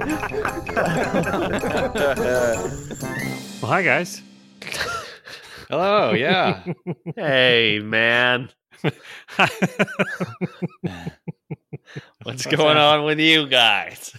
[0.00, 0.16] Well,
[3.62, 4.22] hi guys.
[5.68, 6.64] Hello, yeah.
[7.16, 8.48] hey, man.
[12.22, 14.16] What's going on with you guys?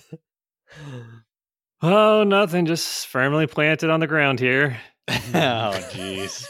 [1.81, 2.67] oh, nothing.
[2.67, 4.77] Just firmly planted on the ground here.
[5.09, 6.45] oh, jeez.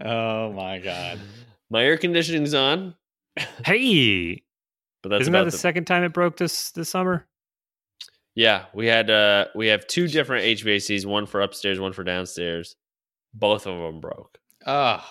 [0.00, 1.18] Oh my god.
[1.70, 2.94] My air conditioning's on,
[3.64, 4.44] Hey,
[5.02, 7.26] but that's isn't that about the second time it broke this this summer?
[8.34, 12.76] Yeah, we had uh we have two different HVACs, one for upstairs, one for downstairs.
[13.32, 14.38] Both of them broke.
[14.66, 15.04] Oh,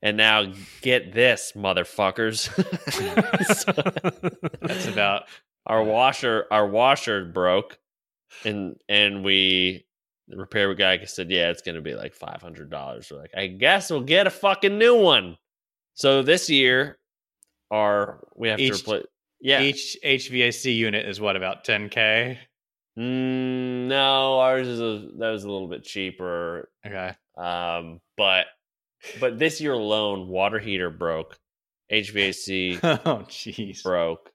[0.00, 2.48] And now get this, motherfuckers.
[4.60, 5.24] that's about
[5.66, 7.78] our washer our washer broke
[8.44, 9.86] and and we
[10.28, 13.08] the repair guy said, Yeah, it's gonna be like five hundred dollars.
[13.10, 15.36] We're like, I guess we'll get a fucking new one.
[15.94, 16.98] So this year
[17.70, 19.04] our we have Each- to replace
[19.42, 19.60] yeah.
[19.60, 22.38] each HVAC unit is what about 10k?
[22.98, 26.70] Mm, no, ours is a that was a little bit cheaper.
[26.86, 27.14] Okay.
[27.36, 28.46] Um, but
[29.20, 31.38] but this year alone, water heater broke,
[31.90, 33.82] HVAC Oh, jeez.
[33.82, 34.30] broke,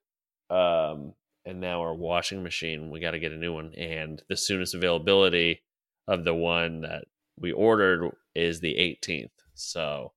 [0.49, 1.13] um,
[1.45, 2.89] and now our washing machine.
[2.89, 5.61] We got to get a new one, and the soonest availability
[6.07, 7.05] of the one that
[7.39, 9.29] we ordered is the 18th.
[9.53, 10.13] So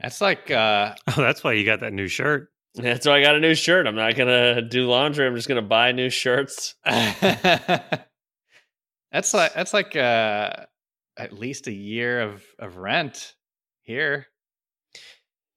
[0.00, 2.51] That's like uh Oh, that's why you got that new shirt.
[2.74, 3.86] That's why I got a new shirt.
[3.86, 5.26] I'm not gonna do laundry.
[5.26, 6.74] I'm just gonna buy new shirts.
[9.12, 10.50] That's like that's like uh
[11.18, 13.34] at least a year of of rent
[13.82, 14.26] here.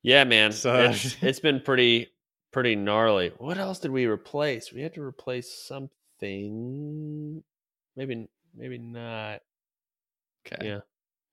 [0.03, 0.51] Yeah, man.
[0.51, 2.09] So- it's, it's been pretty
[2.51, 3.31] pretty gnarly.
[3.37, 4.73] What else did we replace?
[4.73, 7.41] We had to replace something.
[7.95, 9.39] Maybe maybe not.
[10.45, 10.67] Okay.
[10.67, 10.79] Yeah.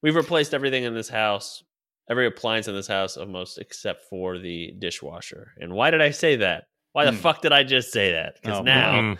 [0.00, 1.62] We've replaced everything in this house,
[2.11, 5.53] every appliance in this house almost except for the dishwasher.
[5.58, 6.64] And why did I say that?
[6.92, 7.19] Why the Hmm.
[7.19, 8.34] fuck did I just say that?
[8.42, 9.19] Because Oh, now, Mm.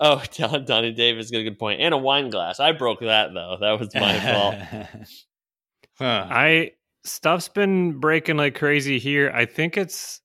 [0.00, 1.80] oh, Don, Donnie Davis got a good point.
[1.80, 2.60] And a wine glass.
[2.60, 3.56] I broke that though.
[3.60, 4.54] That was my fault.
[5.98, 6.26] huh.
[6.30, 6.72] I
[7.04, 9.30] stuff's been breaking like crazy here.
[9.34, 10.20] I think it's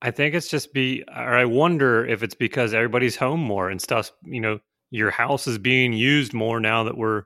[0.00, 3.80] I think it's just be or I wonder if it's because everybody's home more and
[3.80, 4.58] stuff's you know,
[4.90, 7.24] your house is being used more now that we're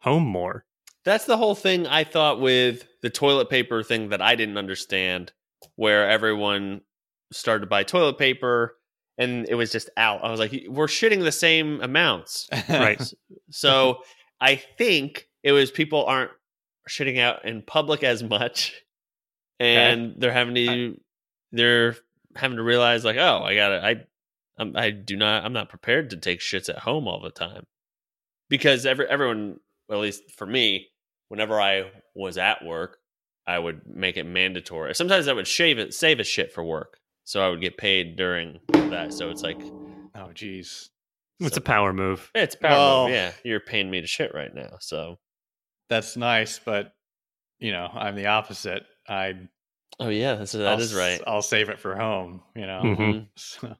[0.00, 0.64] home more.
[1.08, 5.32] That's the whole thing I thought with the toilet paper thing that I didn't understand,
[5.76, 6.82] where everyone
[7.32, 8.76] started to buy toilet paper
[9.16, 10.22] and it was just out.
[10.22, 12.48] I was like, we're shitting the same amounts.
[12.68, 13.00] Right.
[13.50, 14.02] So
[14.38, 16.30] I think it was people aren't
[16.86, 18.74] shitting out in public as much
[19.58, 21.00] and they're having to
[21.52, 21.96] they're
[22.36, 23.96] having to realize like, oh, I gotta I
[24.58, 27.64] I'm, I do not I'm not prepared to take shits at home all the time.
[28.50, 30.88] Because every everyone well, at least for me,
[31.28, 32.98] whenever I was at work,
[33.46, 34.94] I would make it mandatory.
[34.94, 38.16] Sometimes I would shave it, save a shit for work, so I would get paid
[38.16, 39.12] during that.
[39.12, 39.60] So it's like
[40.14, 40.88] oh jeez.
[41.40, 42.30] It's so- a power move.
[42.34, 43.14] it's power Well- move.
[43.14, 44.76] Yeah, you're paying me to shit right now.
[44.80, 45.18] So
[45.88, 46.92] That's nice, but
[47.60, 48.84] you know, I'm the opposite.
[49.08, 49.34] I
[49.98, 51.20] oh yeah, that's that I'll is right.
[51.26, 52.82] I'll save it for home, you know.
[52.84, 53.26] Mhm.
[53.36, 53.76] So-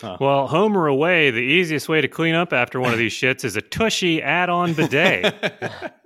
[0.00, 0.16] huh.
[0.20, 3.44] Well, home or away, the easiest way to clean up after one of these shits
[3.44, 5.34] is a Tushy add-on bidet.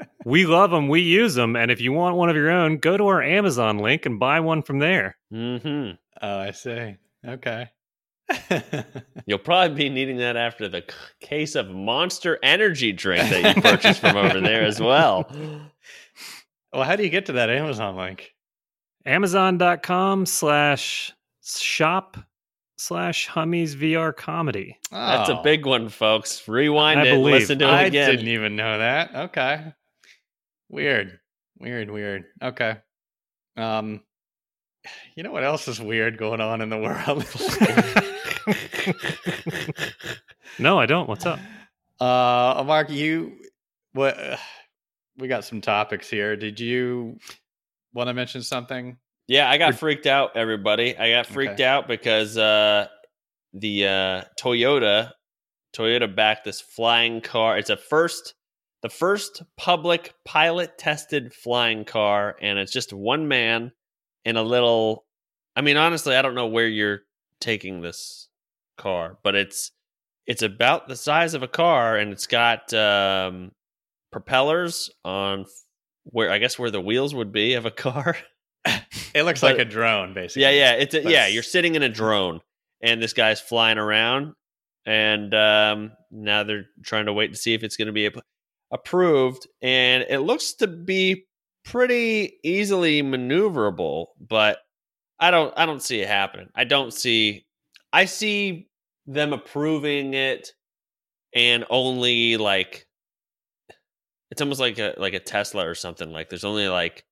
[0.25, 2.97] we love them, we use them, and if you want one of your own, go
[2.97, 5.17] to our Amazon link and buy one from there.
[5.33, 5.97] Mm-hmm.
[6.23, 6.97] oh, I see.
[7.27, 7.71] Okay.
[9.27, 10.85] You'll probably be needing that after the
[11.21, 15.31] case of Monster Energy drink that you purchased from over there as well.
[16.73, 18.35] well, how do you get to that Amazon link?
[19.05, 21.13] Amazon.com slash
[21.45, 22.17] shop
[22.83, 24.77] slash Hummies VR comedy.
[24.91, 26.47] That's a Oh, big one, folks.
[26.49, 27.35] Rewind I it, believe.
[27.43, 28.11] listen to it I again.
[28.11, 29.15] didn't even know that.
[29.15, 29.73] Okay.
[30.69, 31.19] Weird.
[31.59, 32.25] Weird, weird.
[32.43, 32.77] Okay.
[33.57, 34.01] Um
[35.15, 37.25] you know what else is weird going on in the world?
[40.59, 41.09] no, I don't.
[41.09, 41.39] What's up?
[42.01, 43.37] Uh Mark, you
[43.93, 44.37] what uh,
[45.19, 46.35] we got some topics here.
[46.37, 47.19] Did you
[47.95, 48.97] want to mention something?
[49.33, 50.95] Yeah, I got freaked out, everybody.
[50.95, 51.65] I got freaked Okay.
[51.65, 52.89] out because uh,
[53.55, 55.13] the uh, Toyota
[55.75, 57.57] Toyota backed this flying car.
[57.57, 58.35] It's a first
[58.83, 63.73] the first public pilot tested flying car and it's just one man
[64.27, 65.07] in a little
[65.57, 67.01] I mean honestly, I don't know where you're
[67.41, 68.29] taking this
[68.77, 69.71] car, but it's
[70.27, 73.53] it's about the size of a car and it's got um
[74.13, 75.47] propellers on
[76.05, 78.19] where I guess where the wheels would be of a car.
[79.15, 80.43] It looks But- like a drone, basically.
[80.43, 81.27] Yeah, yeah, it's a, yeah.
[81.27, 82.41] You're sitting in a drone,
[82.83, 84.33] and this guy's flying around,
[84.87, 88.25] and um, now they're trying to wait to see if it's going to be ap-
[88.71, 91.27] approved, and it looks to be
[91.65, 94.59] pretty easily maneuverable, but
[95.21, 96.49] I don't, I don't see it happening.
[96.55, 97.45] I don't see,
[97.93, 98.69] I see
[99.07, 100.53] them approving it
[101.35, 102.87] and only like
[104.31, 106.11] it's almost like a like a Tesla or something.
[106.11, 107.05] Like there's only like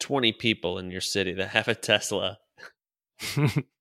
[0.00, 2.38] 20 people in your city that have a Tesla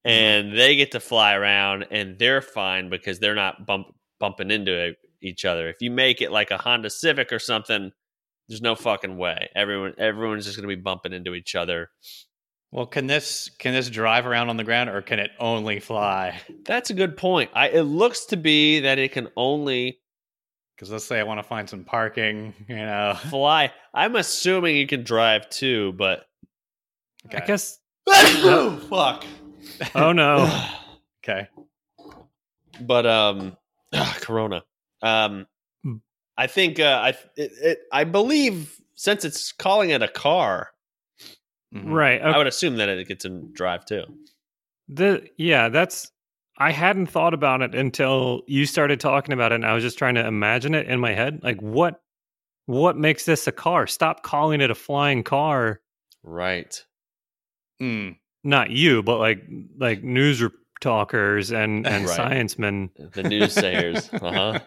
[0.06, 3.88] and they get to fly around and they're fine because they're not bump,
[4.20, 5.68] bumping into each other.
[5.70, 7.92] If you make it like a Honda Civic or something,
[8.48, 9.50] there's no fucking way.
[9.56, 11.90] Everyone everyone's just going to be bumping into each other.
[12.72, 16.40] Well, can this can this drive around on the ground or can it only fly?
[16.64, 17.52] That's a good point.
[17.54, 20.00] I it looks to be that it can only
[20.76, 23.18] Because let's say I want to find some parking, you know.
[23.30, 23.72] fly.
[23.94, 26.26] I'm assuming you can drive too, but
[27.34, 27.80] I guess.
[28.08, 29.26] oh fuck.
[29.96, 30.48] Oh no.
[31.28, 31.48] Okay.
[32.82, 33.58] but um
[34.22, 34.64] corona
[35.02, 35.48] um
[35.84, 36.02] Mm.
[36.38, 40.70] i think uh i it, it, i believe since it's calling it a car
[41.74, 41.92] Mhm.
[41.92, 42.22] right.
[42.22, 44.04] i would assume that it gets to drive too
[44.88, 46.12] The yeah, that's.
[46.58, 49.98] I hadn't thought about it until you started talking about it, and I was just
[49.98, 51.42] trying to imagine it in my head.
[51.44, 52.02] Like, what,
[52.66, 53.88] what makes this a car?
[53.88, 55.82] Stop calling it a flying car.
[56.24, 56.84] right
[57.82, 58.16] Mm.
[58.44, 59.44] Not you, but like
[59.78, 60.50] like news re-
[60.80, 62.16] talkers and and Right.
[62.16, 62.90] science men.
[62.96, 64.60] the newsayers uh-huh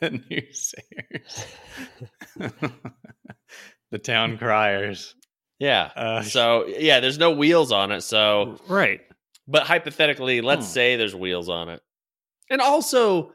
[0.00, 1.46] the newsayers.
[3.90, 5.14] the town criers.
[5.58, 9.00] yeah Uh, so yeah there's no wheels on it so Right.
[9.52, 10.72] But hypothetically let's Hmm.
[10.72, 11.80] say there's wheels on it
[12.50, 13.32] and also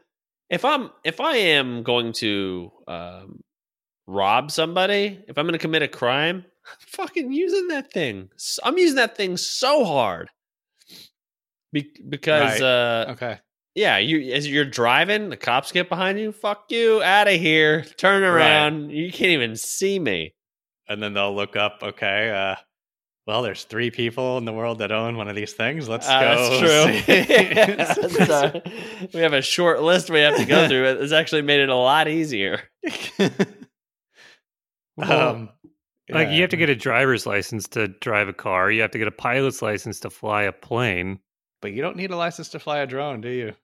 [0.50, 3.40] if i'm if i am going to um
[4.06, 8.28] rob somebody if i'm going to commit a crime I'm fucking using that thing
[8.62, 10.28] I'm using that thing so hard
[11.72, 12.62] Be- because Right.
[12.62, 13.38] uh okay.
[13.74, 17.84] yeah you as you're driving the cops get behind you fuck you out of here
[17.96, 20.34] turn around you can't even see me
[20.88, 22.56] And then they'll look up, okay, uh,
[23.28, 25.86] well, there's three people in the world that own one of these things.
[25.88, 26.58] Let's Uh, go.
[26.58, 27.14] that's true.
[27.14, 27.34] see.
[28.16, 28.60] That's, uh,
[29.14, 30.84] we have a short list we have to go through.
[31.02, 32.62] It's actually made it a lot easier.
[34.96, 35.48] Well, um,
[36.10, 38.70] Like you have to get a driver's license to drive a car.
[38.70, 41.20] You have to get a pilot's license to fly a plane.
[41.60, 43.54] but you don't need a license to fly a drone, do you?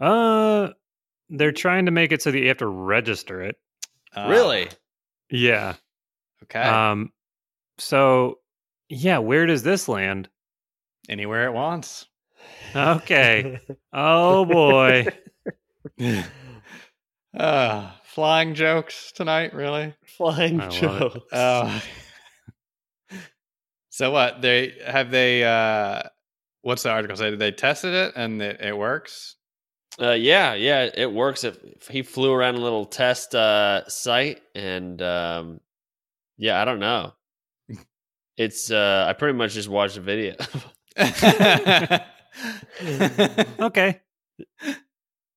[0.00, 0.70] Uh,
[1.28, 3.56] they're trying to make it so that you have to register it.
[4.16, 4.68] Uh, really?
[5.30, 5.74] Yeah.
[6.44, 6.60] Okay.
[6.60, 7.12] Um.
[7.78, 8.38] So,
[8.88, 9.18] yeah.
[9.18, 10.28] Where does this land?
[11.08, 12.06] Anywhere it wants.
[12.74, 13.60] Okay.
[13.92, 15.06] oh boy.
[17.36, 19.92] Uh, flying jokes tonight, really?
[20.06, 21.18] Flying I jokes.
[21.32, 21.82] Oh.
[23.90, 24.40] so what?
[24.40, 26.02] They have they uh
[26.62, 27.30] what's the article say?
[27.30, 29.36] Did they tested it and it, it works?
[30.00, 31.44] Uh, yeah, yeah, it works.
[31.44, 35.60] If, if he flew around a little test uh, site, and um,
[36.36, 37.12] yeah, I don't know.
[38.36, 40.34] It's uh, I pretty much just watched the video.
[43.60, 44.00] Okay.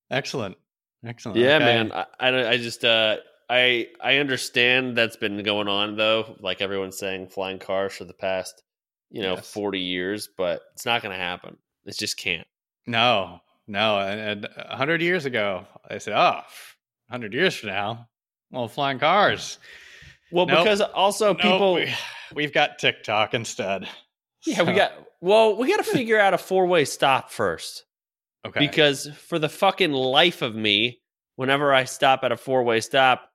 [0.09, 0.57] Excellent.
[1.05, 1.37] Excellent.
[1.37, 1.65] yeah, Okay.
[1.65, 1.91] man.
[1.91, 3.17] I, I I just uh,
[3.49, 6.35] I I understand that's been going on though.
[6.39, 8.63] Like everyone's saying, flying cars for the past
[9.11, 9.51] you know Yes.
[9.51, 11.57] forty years, but it's not going to happen.
[11.85, 12.47] It just can't.
[12.87, 13.99] No, no.
[13.99, 16.41] And, and a hundred years ago, they said, "Oh,
[17.09, 18.07] hundred years from now,
[18.51, 19.59] well, flying cars."
[20.31, 20.59] Well, Nope.
[20.63, 21.73] because also Nope, people.
[21.75, 21.93] we,
[22.33, 23.87] we've got TikTok instead.
[24.45, 24.91] Yeah, we got.
[25.19, 27.85] Well, we got to figure out a four way stop first.
[28.45, 28.59] okay.
[28.59, 31.01] Because for the fucking life of me,
[31.35, 33.29] whenever I stop at a four way stop,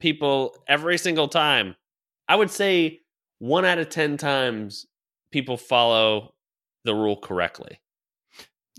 [0.00, 1.76] people every single time,
[2.28, 3.00] I would say
[3.38, 4.86] one out of 10 times,
[5.30, 6.34] people follow
[6.84, 7.80] the rule correctly.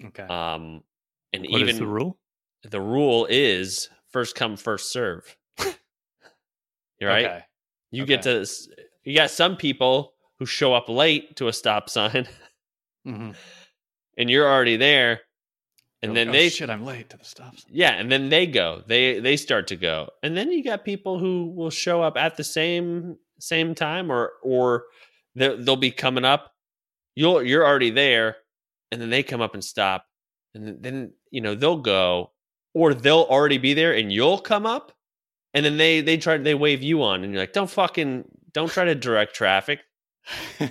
[0.04, 0.24] okay.
[0.24, 0.84] Um,
[1.34, 2.18] and What is even the rule?
[2.64, 5.38] the rule is first come, first serve.
[7.00, 7.26] You're right.
[7.26, 7.44] Okay.
[7.92, 8.46] You get to,
[9.04, 12.28] you got some people who show up late to a stop sign
[13.08, 13.36] Mhm.
[14.18, 15.22] and you're already there.
[16.04, 16.70] And Oh, then oh, they shit.
[16.70, 17.72] I'm late to the stop sign.
[17.74, 18.84] Yeah, and then they go.
[18.86, 20.10] They they start to go.
[20.22, 24.34] And then you got people who will show up at the same same time or
[24.44, 24.86] or
[25.34, 26.54] they'll, they'll be coming up.
[27.16, 28.38] You'll you're already there
[28.92, 30.06] and then they come up and stop.
[30.54, 32.32] And then you know, they'll go
[32.76, 34.92] or they'll already be there and you'll come up
[35.58, 38.72] and then they they try they wave you on and you're like, "Don't fucking don't
[38.72, 39.80] try to direct traffic.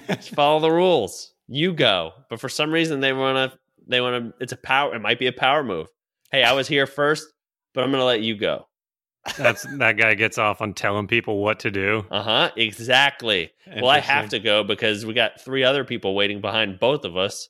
[0.09, 1.33] Just follow the rules.
[1.49, 4.95] You go." But for some reason they want to they want to it's a power
[4.95, 5.88] it might be a power move
[6.33, 7.25] hey i was here first
[7.73, 8.66] but i'm gonna let you go
[9.38, 12.05] That's that guy gets off on telling people what to do.
[12.11, 16.81] uh-huh exactly well i have to go because we got three other people waiting behind
[16.81, 17.49] both of us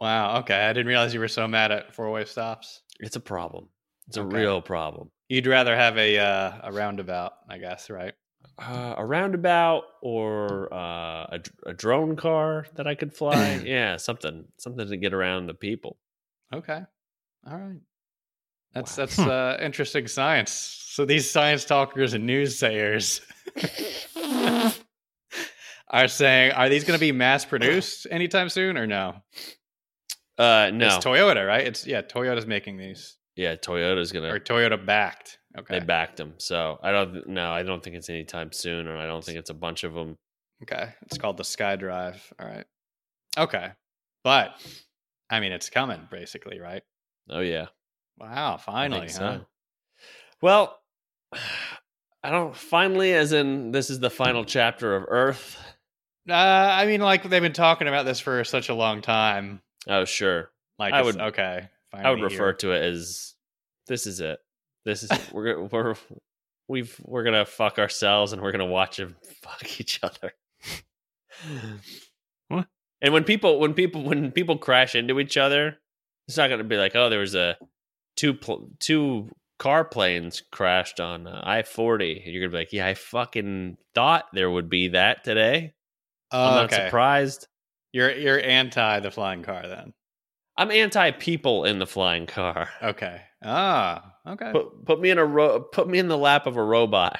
[0.00, 0.38] Wow.
[0.40, 0.54] Okay.
[0.54, 2.82] I didn't realize you were so mad at four way stops.
[3.00, 3.68] it's a problem
[4.08, 8.14] it's a real problem You'd rather have a uh, a roundabout, I guess, right?
[8.58, 14.46] uh, a roundabout or uh, a, a drone car that i could fly yeah something
[14.56, 15.98] something to get around the people
[16.54, 16.80] Okay.
[17.46, 17.80] All right.
[18.72, 19.04] That's Wow.
[19.04, 20.52] that's uh, interesting science.
[20.52, 23.20] So these science talkers and newsayers
[25.88, 29.16] are saying, are these going to be mass produced anytime soon or no?
[30.38, 31.66] Uh, no, It's Toyota, right?
[31.66, 34.28] It's yeah, Toyota's making these yeah, Toyota's gonna.
[34.32, 35.38] or Toyota backed.
[35.58, 37.26] Okay, They backed them, so I don't.
[37.28, 39.94] No, I don't think it's anytime soon, or I don't think it's a bunch of
[39.94, 40.18] them.
[40.62, 40.90] okay.
[41.02, 42.16] It's called the SkyDrive.
[42.38, 42.64] All right.
[43.38, 43.70] Okay,
[44.24, 44.50] but
[45.30, 46.82] I mean, it's coming basically, right?
[47.30, 47.66] Oh yeah,
[48.18, 49.08] Wow, finally, huh?
[49.08, 49.46] so.
[50.42, 50.78] Well,
[52.22, 52.54] I don't.
[52.56, 55.56] Finally, as in this is the final chapter of Earth.
[56.28, 59.62] Uh, I mean, like they've been talking about this for such a long time.
[59.88, 61.68] Oh sure, Like, I would- okay.
[61.92, 62.52] I would refer here.
[62.54, 63.34] to it as
[63.86, 64.38] this is it.
[64.84, 65.94] This is we're gonna- we're
[66.68, 70.32] we've we're gonna fuck ourselves and we're gonna watch them fuck each other.
[72.48, 72.66] What?
[73.02, 75.78] And when people when people when people crash into each other,
[76.28, 77.56] it's not gonna be like oh there was a
[78.16, 79.28] two pl- two
[79.58, 82.22] car planes crashed on uh, I forty.
[82.24, 85.74] You're gonna be like yeah I fucking thought there would be that today.
[86.30, 86.86] I'm Oh, not okay.
[86.86, 87.48] surprised.
[87.92, 89.92] You're you're anti the flying car then.
[90.58, 92.68] I'm anti people in the flying car.
[92.82, 93.20] Okay.
[93.44, 94.52] Ah, okay.
[94.52, 97.18] Put put me in a ro- put me in the lap of a robot.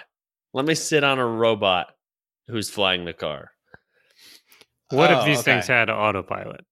[0.54, 1.88] Let me sit on a robot
[2.48, 3.50] who's flying the car.
[4.90, 5.52] What Oh, if these okay.
[5.52, 6.64] things had autopilot?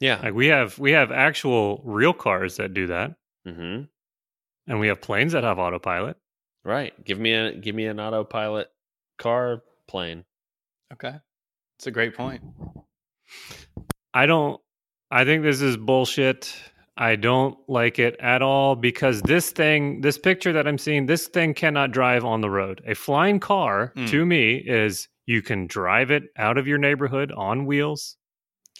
[0.00, 0.20] Yeah.
[0.22, 3.14] Like we have we have actual real cars that do that,
[3.46, 3.82] hmm
[4.66, 6.16] and we have planes that have autopilot.
[6.64, 6.92] Right.
[7.04, 8.68] Give me a give me an autopilot
[9.18, 10.24] car plane.
[10.92, 11.14] Okay.
[11.78, 12.42] It's a great point.
[14.12, 14.60] I don't.
[15.10, 16.54] I think this is bullshit.
[16.96, 21.28] I don't like it at all because this thing, this picture that I'm seeing, this
[21.28, 22.82] thing cannot drive on the road.
[22.86, 24.08] A flying car, Mm.
[24.08, 28.16] to me, is you can drive it out of your neighborhood on wheels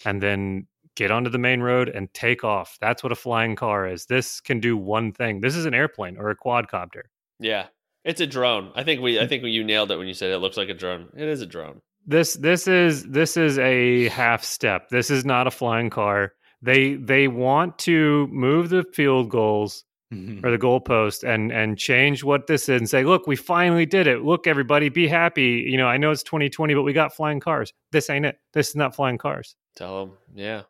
[0.05, 2.77] and then get onto the main road and take off.
[2.79, 4.05] That's what a flying car is.
[4.05, 5.41] This can do one thing.
[5.41, 7.03] This is an airplane or a quadcopter.
[7.39, 7.67] Yeah.
[8.03, 8.71] It's a drone.
[8.75, 10.73] I think we I think you nailed it when you said it looks like a
[10.73, 11.09] drone.
[11.15, 11.81] It is a drone.
[12.07, 16.95] This this is this is a half step this is not a flying car they
[16.95, 20.43] they want to move the field goals Mhm.
[20.43, 24.07] or the goalpost and and change what this is and say look we finally did
[24.07, 27.39] it look everybody be happy you know i know it's 2020 but we got flying
[27.39, 30.17] cars this ain't it this is not flying cars Tell them.
[30.35, 30.63] Yeah.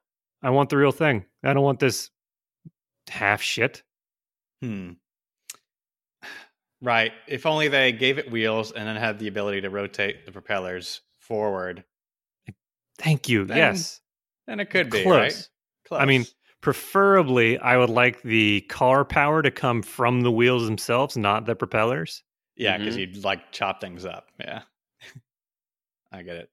[0.43, 2.11] i want the real thing i don't want this
[3.09, 3.81] half shit
[4.61, 4.91] Hmm.
[6.83, 7.11] Right.
[7.27, 11.01] If only they gave it wheels and then had the ability to rotate the propellers
[11.31, 11.83] forward,
[12.97, 14.01] thank you Then yes
[14.47, 15.15] then it could be Close.
[15.15, 15.49] right.
[15.87, 16.01] Close.
[16.01, 16.25] I mean,
[16.61, 21.55] preferably i would like the car power to come from the wheels themselves not the
[21.55, 22.23] propellers
[22.57, 22.99] yeah, because Mhm.
[22.99, 24.27] you'd like chop things up.
[24.39, 24.61] Yeah,
[26.11, 26.49] I get it.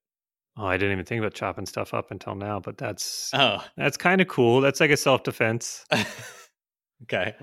[0.57, 3.97] Oh, I didn't even think about chopping stuff up until now, but that's Oh, that's
[3.97, 4.61] kind of cool.
[4.61, 5.85] That's like a self defense.
[7.03, 7.35] okay.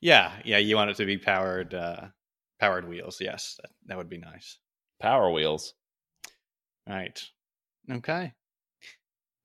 [0.00, 0.58] Yeah, yeah.
[0.58, 2.08] You want it to be powered, uh,
[2.60, 3.18] powered wheels.
[3.20, 4.58] Yes, that, that would be nice.
[5.00, 5.72] Power wheels.
[6.88, 7.22] Right.
[7.90, 8.32] Okay.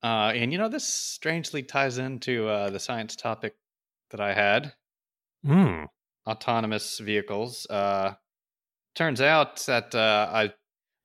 [0.02, 3.54] Uh, and you know, this strangely ties into uh, the science topic
[4.10, 4.74] that I had
[5.44, 5.84] Hmm.
[6.26, 7.66] autonomous vehicles.
[7.68, 8.14] Uh,
[8.94, 10.52] turns out that uh, I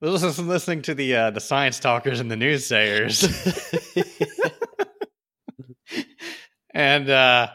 [0.00, 3.24] was listening to the uh, the science talkers and the newsayers,
[6.74, 7.48] and uh,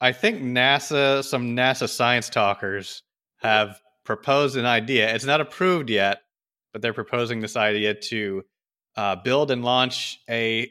[0.00, 3.02] I think NASA, some NASA science talkers,
[3.38, 5.14] have proposed an idea.
[5.14, 6.20] It's not approved yet,
[6.76, 8.42] but they're proposing this idea to
[8.98, 10.70] uh, build and launch a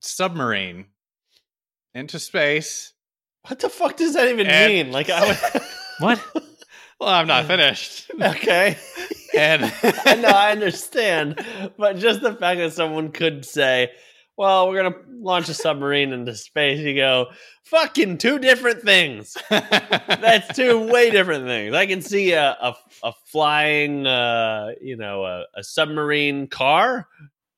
[0.00, 0.86] submarine
[1.92, 2.94] into space.
[3.46, 4.90] What the fuck does that even And- mean?
[4.90, 5.62] Like I would
[5.98, 6.18] What?
[6.98, 8.10] Well, I'm not finished.
[8.22, 8.78] Okay.
[9.36, 9.64] and
[10.06, 11.44] I know I understand,
[11.76, 13.90] but just the fact that someone could say,
[14.36, 17.26] "Well, we're gonna launch a submarine into space," you go,
[17.64, 21.74] "Fucking two different things." That's two way different things.
[21.74, 27.08] I can see a a, a flying, uh, you know, a, a submarine car,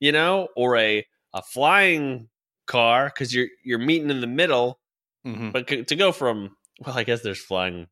[0.01, 2.29] you know, or a a flying
[2.67, 4.79] car because you're you're meeting in the middle.
[5.27, 5.53] Mhm.
[5.53, 7.87] But c- to go from well, I guess there's flying.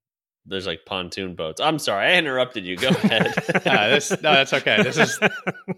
[0.46, 1.58] There's like pontoon boats.
[1.60, 2.76] I'm sorry, I interrupted you.
[2.76, 3.32] Go ahead.
[3.66, 4.82] Uh, this, no, that's okay.
[4.82, 5.18] This is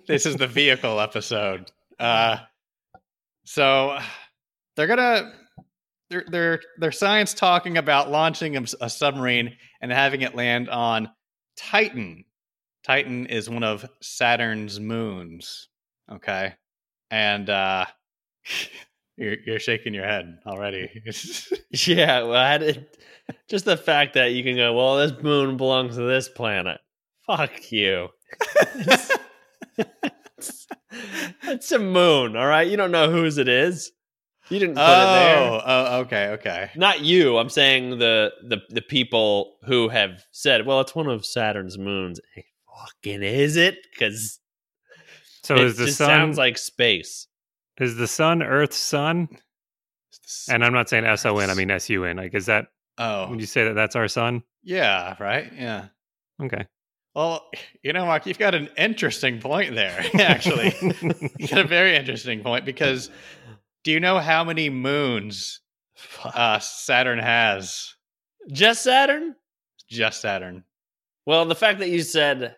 [0.09, 1.71] this is the vehicle episode.
[2.01, 2.39] Uh,
[3.47, 3.99] so
[4.77, 5.33] they're gonna
[6.11, 11.11] they're they're they're science talking about launching a, a submarine and having it land on
[11.57, 12.25] Titan.
[12.85, 15.69] Titan is one of Saturn's moons.
[16.13, 16.55] Okay,
[17.11, 17.87] and uh,
[19.17, 21.03] you're you're shaking your head already.
[21.87, 22.87] Yeah, well, I had
[23.51, 26.79] just the fact that you can go, well, this moon belongs to this planet.
[27.27, 28.09] Fuck you.
[28.79, 29.11] It's,
[30.39, 30.67] it's
[31.73, 32.69] a moon, all right?
[32.69, 33.93] You don't know whose it is.
[34.49, 35.39] You didn't put it oh, there.
[35.39, 36.71] Oh, oh, okay, okay.
[36.77, 37.37] Not you.
[37.37, 42.21] I'm saying the the the people who have said, "Well, it's one of Saturn's moons."
[42.35, 43.79] Hey, fucking is it?
[43.91, 44.39] Because
[45.43, 47.27] So it is the sun sounds like space.
[47.81, 49.29] is the sun Earth's sun?
[50.49, 51.51] And I'm not saying S O N.
[51.51, 52.17] I mean S U N.
[52.17, 54.45] Like, is that oh, would you say that that's our sun?
[54.63, 55.87] yeah, right, yeah.
[56.41, 56.67] Okay.
[57.17, 57.49] Well,
[57.83, 60.05] you know, Mark, you've got an interesting point there.
[60.21, 63.09] Actually, you got a very interesting point because
[63.85, 65.61] do you know how many moons
[66.23, 67.95] uh, Saturn has?
[68.53, 69.35] Just Saturn?
[69.89, 70.63] Just Saturn.
[71.25, 72.57] Well, the fact that you said,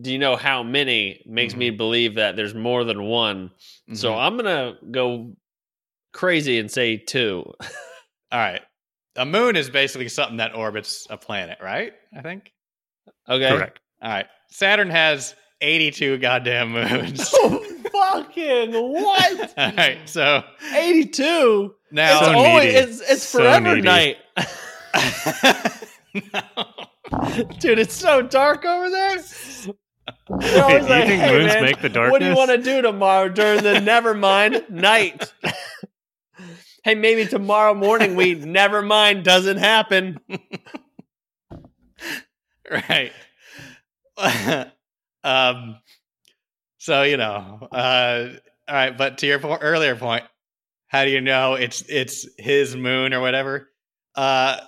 [0.00, 3.50] "Do you know how many?" makes me believe that there's more than one.
[3.92, 4.18] So Mhm.
[4.18, 5.36] I'm gonna go
[6.14, 7.44] crazy and say two.
[8.32, 8.62] all right,
[9.16, 11.92] a moon is basically something that orbits a planet, right?
[12.16, 12.50] I think.
[13.28, 13.50] Okay.
[13.50, 13.78] Correct.
[14.02, 17.34] All right, Saturn has eighty-two goddamn moons.
[17.92, 19.54] Oh, fucking what?
[19.58, 20.42] all right, so
[20.74, 21.74] 82.
[21.90, 22.76] now it's So always needy.
[22.76, 23.82] it's, it's So forever needy.
[23.82, 24.16] night.
[26.14, 26.64] No.
[27.58, 29.16] Dude, it's so dark over there.
[29.16, 32.12] Wait, always do you think "Hey, moons man, make the darkness?
[32.12, 35.32] What do you want to do tomorrow during the never mind night?
[36.84, 40.20] hey, maybe tomorrow morning we never mind doesn't happen.
[42.70, 43.12] right
[45.24, 45.76] um
[46.78, 48.28] so you know uh
[48.68, 50.24] all right but to your po- earlier point
[50.90, 53.68] how do you know it's it's his moon or whatever?
[54.16, 54.58] Uh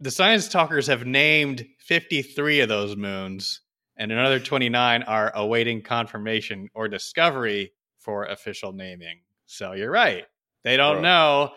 [0.00, 3.60] the science talkers have named 53 of those moons
[3.96, 9.20] and another 29 are awaiting confirmation or discovery for official naming.
[9.46, 10.24] So you're right.
[10.64, 11.02] They don't Bro.
[11.02, 11.52] know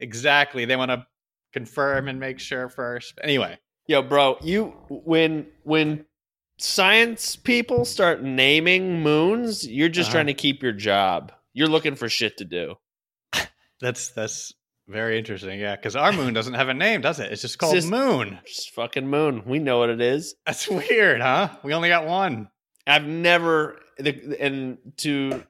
[0.00, 0.64] exactly.
[0.64, 1.06] They want to
[1.52, 3.18] confirm and make sure first.
[3.22, 3.58] Anyway.
[3.86, 6.04] Yo, bro, you when when
[6.58, 10.16] science people start naming moons, you're just Uh-huh.
[10.16, 11.32] trying to keep your job.
[11.54, 12.74] You're looking for shit to do.
[13.80, 14.52] That's that's
[14.88, 15.60] very interesting.
[15.60, 17.30] Yeah, because our moon doesn't have a name, does it?
[17.30, 18.38] It's just called just- Moon.
[18.46, 19.42] Just fucking moon.
[19.46, 20.34] We know what it is.
[20.46, 21.50] That's weird, huh?
[21.62, 22.48] We only got one.
[22.86, 25.44] I've never the, and to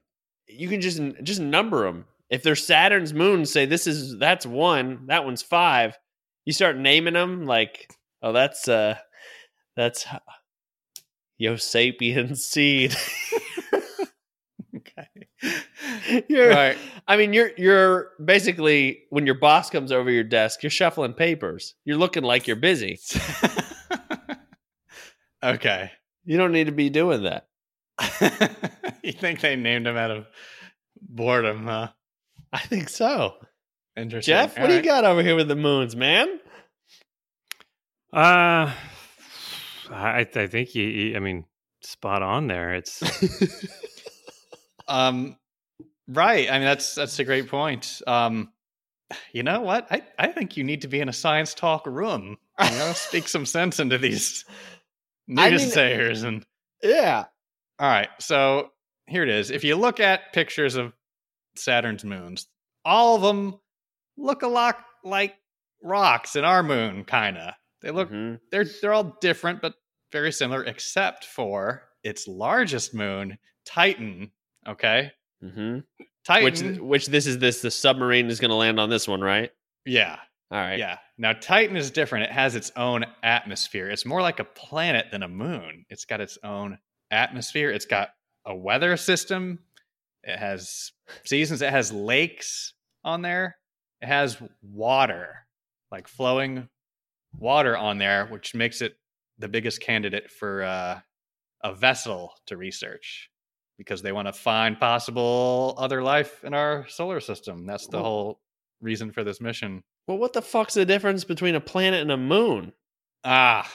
[0.46, 2.04] you can just just number them.
[2.30, 5.96] If they're Saturn's moons, say this is that's one, that one's five.
[6.44, 7.90] You start naming them like,
[8.22, 8.96] oh, that's uh,
[9.76, 10.04] that's
[11.38, 12.94] Yo sapien seed.
[14.76, 16.24] Okay.
[16.28, 16.76] you're, Right.
[17.06, 21.74] I mean, you're you're basically when your boss comes over your desk, you're shuffling papers.
[21.84, 22.98] You're looking like you're busy.
[25.42, 25.90] okay.
[26.24, 27.48] You don't need to be doing that.
[29.02, 30.26] you think they named him out of
[31.00, 31.88] boredom, huh?
[32.52, 33.34] I think so.
[33.96, 34.32] Interesting.
[34.32, 36.40] Jeff, what All do you got over here with the moons, man?
[38.12, 38.72] Uh,
[39.90, 41.16] I I think you, you.
[41.16, 41.44] I mean,
[41.82, 42.74] spot on there.
[42.74, 43.02] It's
[44.88, 45.36] Um,
[46.08, 46.50] right.
[46.50, 48.00] I mean, that's that's a great point.
[48.06, 48.50] Um,
[49.32, 49.86] you know what?
[49.90, 52.38] I, I think you need to be in a science talk room.
[52.62, 54.44] You know, speak some sense into these
[55.36, 56.44] I mean- naysayers and
[56.82, 57.24] yeah.
[57.78, 58.08] All right.
[58.18, 58.70] So
[59.06, 59.50] here it is.
[59.50, 60.92] If you look at pictures of
[61.56, 62.46] Saturn's moons,
[62.84, 63.58] all of them
[64.16, 65.34] look a lot like
[65.82, 67.54] rocks in our moon, kind of.
[67.80, 68.40] They look Mhm.
[68.50, 69.74] they're they're all different but
[70.12, 74.32] very similar except for its largest moon, Titan,
[74.66, 75.12] okay?
[75.42, 75.84] Mhm.
[76.24, 79.20] Titan Which which this is this the submarine is going to land on this one,
[79.20, 79.50] right?
[79.84, 80.18] Yeah.
[80.50, 80.78] All right.
[80.78, 80.98] Yeah.
[81.18, 82.24] Now Titan is different.
[82.24, 83.90] It has its own atmosphere.
[83.90, 85.84] It's more like a planet than a moon.
[85.90, 86.78] It's got its own
[87.10, 87.70] atmosphere.
[87.70, 88.10] It's got
[88.46, 89.58] a weather system.
[90.22, 90.92] It has
[91.24, 91.60] seasons.
[91.62, 92.72] It has lakes
[93.04, 93.58] on there.
[94.00, 95.46] It has water,
[95.90, 96.68] like flowing
[97.38, 98.94] water on there, which makes it
[99.38, 101.00] the biggest candidate for uh,
[101.62, 103.30] a vessel to research
[103.76, 107.64] because they want to find possible other life in our solar system.
[107.66, 108.40] That's the whole
[108.80, 109.82] reason for this mission.
[110.08, 112.72] Well, what the fuck's the difference between a planet and a moon?
[113.24, 113.70] Ah,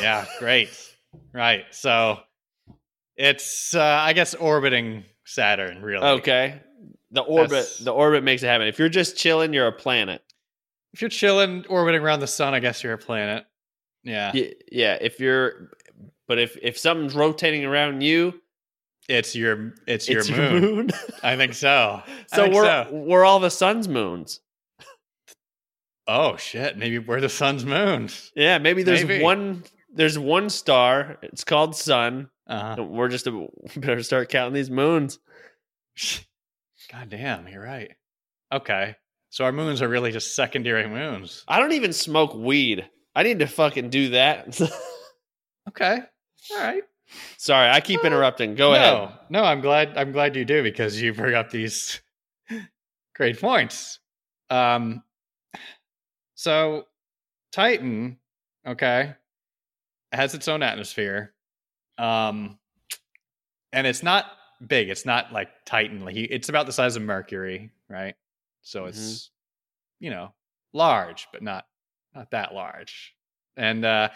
[0.00, 0.68] yeah, great.
[1.32, 1.64] right.
[1.70, 2.18] So
[3.16, 6.06] it's, uh, I guess, orbiting Saturn, really.
[6.06, 6.60] Okay.
[7.10, 8.68] The orbit That's- the orbit makes it happen.
[8.68, 10.22] If you're just chilling, you're a planet.
[10.92, 13.44] If you're chilling, orbiting around the sun, I guess you're a planet.
[14.04, 14.30] Yeah.
[14.34, 15.70] Y- Yeah, if you're
[16.26, 18.40] but if if something's rotating around you,
[19.08, 20.38] It's your, it's your it's moon.
[20.52, 20.90] your moon.
[21.22, 22.02] I think so.
[22.28, 22.88] So think we're so.
[22.92, 24.40] we're all the sun's moons.
[26.06, 26.78] Oh shit!
[26.78, 28.32] Maybe we're the sun's moons.
[28.34, 29.22] Yeah, maybe there's Maybe.
[29.22, 31.18] one there's one star.
[31.22, 32.30] It's called sun.
[32.46, 32.82] Uh-huh.
[32.82, 33.46] We're just a,
[33.76, 35.18] better start counting these moons.
[36.90, 37.90] God damn, you're right.
[38.50, 38.96] Okay,
[39.30, 41.44] so our moons are really just secondary moons.
[41.48, 42.88] I don't even smoke weed.
[43.14, 44.60] I need to fucking do that.
[45.68, 45.98] Okay,
[46.52, 46.82] all right.
[47.36, 48.54] Sorry, I keep Uh, interrupting.
[48.54, 49.18] Go no, ahead.
[49.28, 49.98] No, I'm glad.
[49.98, 52.00] I'm glad you do because you bring up these
[53.14, 53.98] great points.
[54.48, 55.02] Um,
[56.36, 56.86] so
[57.52, 58.18] Titan,
[58.66, 59.14] okay,
[60.10, 61.34] has its own atmosphere.
[61.98, 62.58] Um,
[63.72, 64.24] and it's not
[64.66, 64.88] big.
[64.88, 66.02] It's not like Titan.
[66.04, 68.14] Like he, it's about the size of Mercury, right?
[68.68, 68.88] So Mhm.
[68.88, 69.30] it's
[69.98, 70.34] you know
[70.72, 71.66] large, but not
[72.14, 73.14] not that large.
[73.56, 74.10] And uh,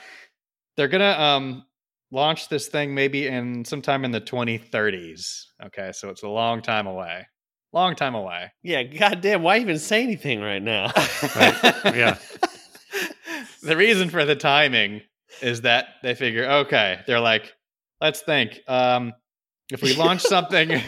[0.77, 1.65] they're gonna um
[2.11, 5.53] launch this thing maybe in sometime in the 2030s.
[5.65, 7.27] Okay, so it's a long time away.
[7.73, 8.53] Long time away.
[8.63, 9.43] Yeah, goddamn.
[9.43, 10.93] Why even say anything right now?
[11.87, 12.19] Yeah.
[13.63, 15.01] the reason for the timing
[15.41, 17.55] is that they figure, okay, they're like,
[18.03, 18.61] let's think.
[18.69, 19.15] Um,
[19.71, 20.69] if we launch something,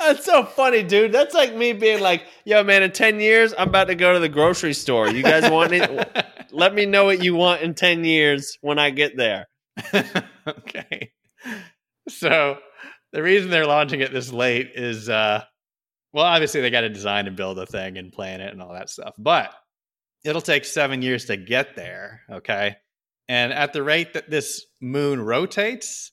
[0.00, 1.12] That's so funny, dude.
[1.12, 4.18] That's like me being like, "Yo, man, in ten years, I'm about to go to
[4.18, 5.08] the grocery store.
[5.08, 6.26] You guys want it?
[6.52, 9.46] Let me know what you want in ten years when I get there."
[10.48, 11.12] okay.
[12.08, 12.58] So
[13.12, 15.44] the reason they're launching it this late is uh
[16.12, 18.72] well, obviously they got to design and build a thing and plan it and all
[18.72, 19.14] that stuff.
[19.16, 19.54] But
[20.24, 22.76] it'll take 7 years to get there, okay?
[23.28, 26.10] And at the rate that this moon rotates,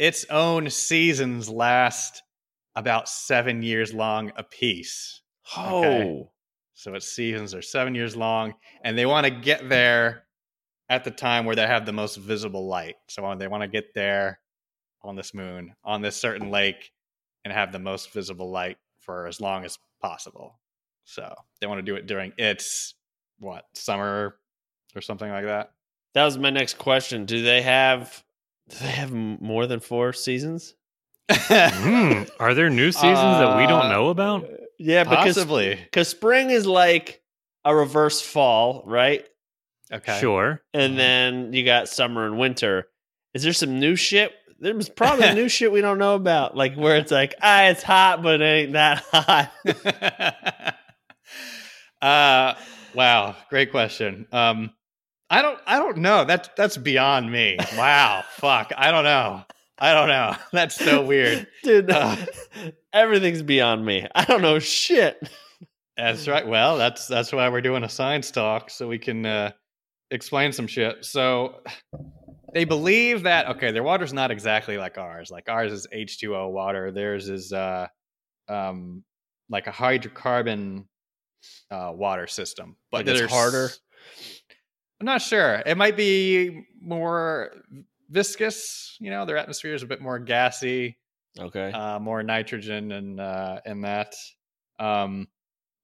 [0.00, 2.22] its own seasons last
[2.76, 5.22] about 7 years long apiece.
[5.56, 6.26] Oh, Okay.
[6.74, 10.26] So its seasons are 7 years long and they want to get there
[10.88, 12.96] at the time where they have the most visible light.
[13.08, 14.40] So they want to get there
[15.02, 16.92] on this moon, on this certain lake,
[17.44, 20.58] and have the most visible light for as long as possible.
[21.04, 22.94] So they want to do it during its
[23.38, 24.36] what summer
[24.94, 25.72] or something like that.
[26.14, 27.24] that was my next question.
[27.24, 28.22] Do they have?
[28.68, 30.74] Do they have more than four seasons?
[31.30, 34.48] Hmm, Are there new seasons that we don't Uh, know about?
[34.78, 35.74] Yeah, because Possibly.
[35.76, 37.22] because spring is like
[37.64, 39.24] a reverse fall, right?
[39.92, 40.18] Okay.
[40.20, 40.60] Sure.
[40.74, 42.88] And then you got summer and winter.
[43.34, 44.32] Is there some new shit?
[44.58, 48.22] There's probably new shit we don't know about, like where it's like, ah, it's hot,
[48.22, 50.76] but it ain't that hot.
[52.02, 52.54] uh
[52.94, 54.26] wow, great question.
[54.32, 54.70] Um
[55.28, 56.24] I don't I don't know.
[56.24, 57.56] That's that's beyond me.
[57.76, 58.22] Wow.
[58.36, 58.72] Fuck.
[58.76, 59.44] I don't know.
[59.78, 60.34] I don't know.
[60.52, 61.46] That's so weird.
[61.62, 62.16] Dude, Uh.
[62.92, 64.06] everything's beyond me.
[64.14, 65.28] I don't know shit.
[65.96, 66.46] That's right.
[66.46, 69.52] Well, that's that's why we're doing a science talk so we can uh
[70.10, 71.06] explain some shit.
[71.06, 71.62] So
[72.52, 75.30] they believe that okay, their water's not exactly like ours.
[75.30, 76.90] Like ours is H2O water.
[76.92, 77.86] Theirs is uh
[78.48, 79.04] um
[79.48, 80.84] like a hydrocarbon
[81.70, 82.76] uh water system.
[82.90, 83.70] But Like it's harder?
[85.00, 85.62] I'm not sure.
[85.64, 87.52] It might be more
[88.08, 90.96] viscous, you know, their atmosphere is a bit more gassy
[91.38, 91.70] Okay.
[91.70, 94.14] uh, more nitrogen and uh, in that.
[94.78, 95.28] Um,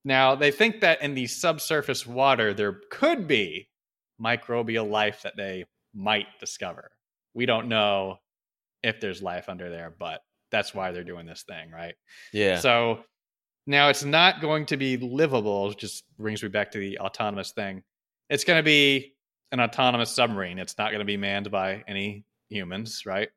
[0.04, 3.68] now they think that in the subsurface water there could be
[4.20, 6.90] microbial life that they might discover.
[7.34, 8.18] We don't know
[8.82, 11.94] if there's life under there, but that's why they're doing this thing, right?
[12.32, 12.58] yeah.
[12.58, 13.04] So
[13.66, 15.72] now it's not going to be livable.
[15.72, 17.82] Just brings me back to the autonomous thing.
[18.28, 19.14] It's going to be
[19.52, 20.58] an autonomous submarine.
[20.58, 23.28] It's not going to be manned by any humans, right?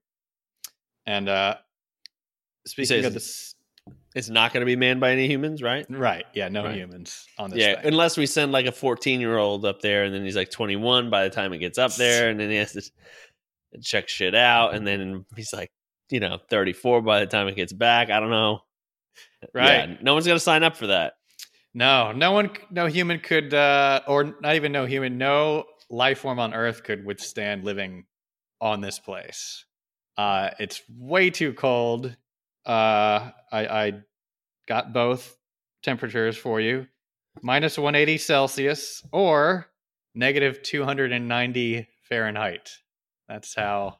[1.05, 1.55] And uh
[2.65, 3.55] speaking of this,
[4.15, 5.85] it's not going to be manned by any humans, right?
[5.89, 6.25] right?
[6.33, 6.75] Yeah, no Right.
[6.75, 7.59] humans on this.
[7.59, 7.85] Yeah, thing.
[7.93, 11.09] unless we send like a 14 year old up there and then he's like 21
[11.09, 12.81] by the time it gets up there and then he has to
[13.81, 15.69] check shit out and then he's like,
[16.09, 18.09] you know, 34 by the time it gets back.
[18.09, 18.61] I don't know.
[19.53, 19.89] Right.
[19.89, 21.13] Yeah, no one's going to sign up for that.
[21.73, 26.39] No, no one, no human could, uh, or not even no human, no life form
[26.39, 28.05] on Earth could withstand living
[28.61, 29.65] on this place.
[30.17, 32.15] Uh, it's way too cold.
[32.65, 33.93] Uh, I, I
[34.67, 35.37] got both
[35.83, 36.87] temperatures for you
[37.41, 39.67] minus 180 Celsius or
[40.15, 42.69] negative 290 Fahrenheit.
[43.27, 43.97] That's how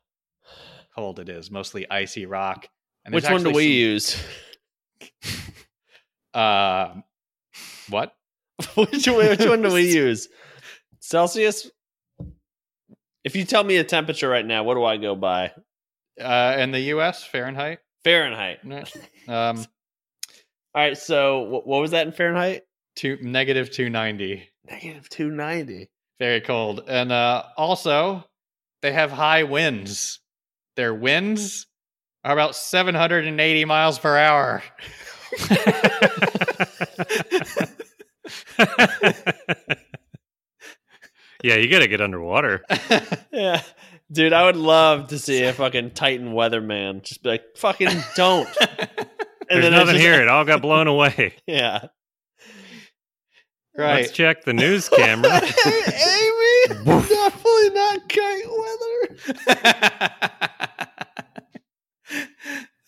[0.95, 1.51] cold it is.
[1.51, 2.67] Mostly icy rock.
[3.03, 4.23] And Which one do we some- use?
[6.33, 6.95] Uh,
[7.89, 8.15] what?
[8.75, 10.29] which, one, which one do we use?
[10.99, 11.69] Celsius?
[13.25, 15.51] If you tell me a temperature right now, what do I go by?
[16.21, 17.79] Uh, in the U.S., Fahrenheit.
[18.03, 18.59] Fahrenheit.
[19.27, 19.57] Um,
[20.75, 22.61] All right, so wh- what was that in Fahrenheit?
[22.95, 24.47] two negative two ninety.
[24.69, 25.89] Negative 290.
[26.19, 28.23] Very cold, and uh, also
[28.83, 30.19] they have high winds.
[30.75, 31.65] Their winds
[32.23, 34.61] are about seven hundred and eighty miles per hour.
[41.45, 42.63] yeah, you got to get underwater.
[43.31, 43.61] Yeah.
[44.11, 48.47] Dude, I would love to see a fucking Titan weatherman just be like, fucking don't.
[49.47, 50.19] And There's I nothing just- here.
[50.23, 51.35] It all got blown away.
[51.47, 51.85] Yeah.
[53.77, 53.97] right.
[54.01, 55.29] Let's check the news camera.
[55.35, 58.49] Amy, definitely not kite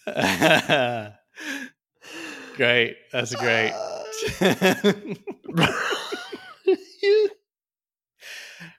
[0.07, 1.13] weather.
[2.55, 2.95] great.
[3.11, 3.73] That's great.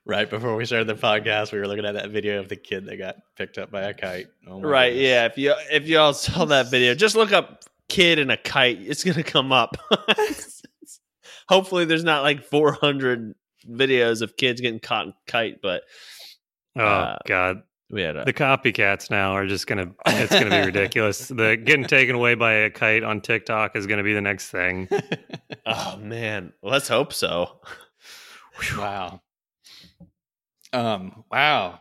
[0.08, 2.86] Right before we started the podcast, we were looking at that video of the kid
[2.86, 4.26] that got picked up by a kite.
[4.48, 4.88] Oh right?
[4.88, 5.06] goodness.
[5.06, 5.26] Yeah.
[5.26, 8.78] If you if you all saw that video, just look up "kid and a kite."
[8.80, 9.76] It's gonna come up.
[11.48, 13.34] Hopefully, there's not like 400
[13.70, 15.82] videos of kids getting caught in kite, but
[16.76, 19.92] Oh Uh, God, we had a the copycats now are just gonna.
[20.06, 21.28] It's gonna be ridiculous.
[21.28, 24.88] The getting taken away by a kite on TikTok is gonna be the next thing.
[25.66, 27.60] oh man, let's hope so.
[28.76, 29.20] wow.
[30.72, 31.24] Um.
[31.30, 31.80] Wow.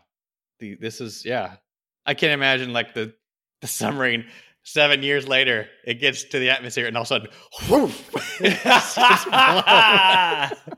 [0.60, 1.56] The this is yeah.
[2.06, 3.14] I can't imagine like the
[3.60, 4.26] the submarine.
[4.64, 7.28] Seven years later, it gets to the atmosphere, and all of a sudden,
[7.70, 10.76] whoof, it's just blown-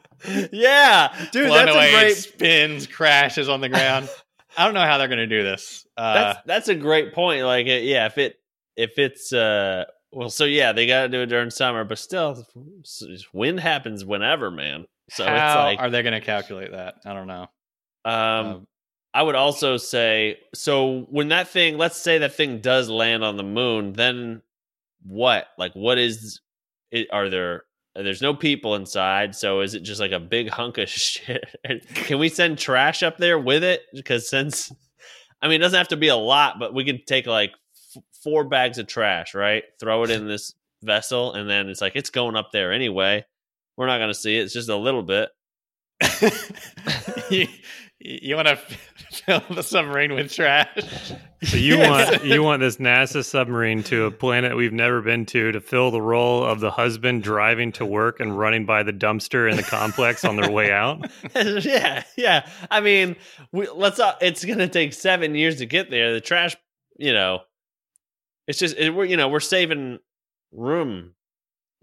[0.52, 4.08] yeah, dude, blown that's away, a great spins, crashes on the ground.
[4.56, 5.86] I don't know how they're going to do this.
[5.96, 7.44] Uh, that's that's a great point.
[7.44, 8.36] Like, yeah, if it
[8.76, 12.46] if it's uh, well, so yeah, they got to do it during summer, but still,
[13.32, 14.86] wind happens whenever, man.
[15.10, 16.96] So how it's like, are they going to calculate that?
[17.04, 17.48] I don't know.
[18.04, 18.66] Um, Um,
[19.12, 23.36] I would also say, so when that thing, let's say that thing does land on
[23.36, 24.42] the moon, then
[25.04, 25.48] what?
[25.58, 26.40] Like, what is?
[26.92, 27.64] It, are there?
[27.96, 31.44] There's no people inside, so is it just like a big hunk of shit?
[31.94, 33.82] Can we send trash up there with it?
[33.92, 34.72] Because since,
[35.42, 37.50] I mean, it doesn't have to be a lot, but we can take like
[37.96, 39.64] f- four bags of trash, right?
[39.80, 43.24] Throw it in this vessel, and then it's like it's going up there anyway.
[43.76, 44.42] We're not going to see it.
[44.42, 45.30] It's just a little bit.
[48.00, 50.68] you, you want to fill the submarine with trash?
[51.42, 52.10] So you Yes.
[52.10, 55.90] want you want this NASA submarine to a planet we've never been to to fill
[55.90, 59.62] the role of the husband driving to work and running by the dumpster in the
[59.62, 61.10] complex on their way out.
[61.34, 62.48] yeah, yeah.
[62.70, 63.16] I mean,
[63.52, 64.00] we, let's.
[64.00, 66.12] Uh, it's gonna take seven years to get there.
[66.12, 66.56] The trash,
[66.98, 67.40] you know,
[68.48, 69.98] it's just it, we're you know we're saving
[70.52, 71.14] room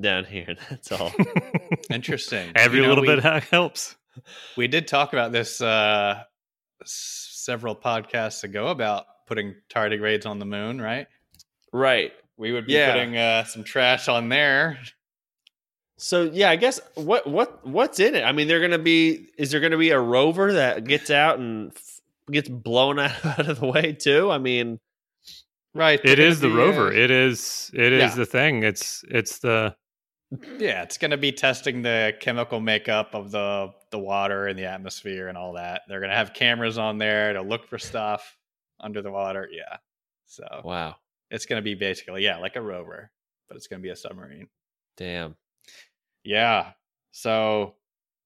[0.01, 0.55] down here.
[0.69, 1.11] That's all.
[1.89, 2.51] Interesting.
[2.55, 3.95] Every You know, little we- bit helps.
[4.55, 6.23] We did talk about this uh,
[6.85, 11.07] several podcasts ago about putting tardigrades on the moon, right?
[11.73, 12.11] right.
[12.37, 12.91] We would be Yeah.
[12.93, 14.77] putting uh, some trash on there.
[15.97, 18.23] So yeah, I guess what what what's in it?
[18.23, 19.29] I mean, they're gonna be.
[19.37, 21.99] Is there gonna be a rover that gets out and f-
[22.31, 24.29] gets blown out, out of the way too?
[24.29, 24.79] I mean,
[25.73, 25.99] Right.
[26.03, 26.87] It is the rover.
[26.87, 28.15] uh, It is it is Yeah.
[28.15, 28.63] the thing.
[28.63, 29.75] It's it's the
[30.59, 34.65] yeah, it's going to be testing the chemical makeup of the the water and the
[34.65, 35.81] atmosphere and all that.
[35.87, 38.37] They're going to have cameras on there to look for stuff
[38.79, 39.47] under the water.
[39.51, 39.77] Yeah.
[40.25, 40.95] So wow,
[41.31, 43.11] it's going to be basically yeah, like a rover,
[43.47, 44.47] but it's going to be a submarine.
[44.97, 45.35] damn.
[46.23, 46.71] Yeah.
[47.11, 47.75] So,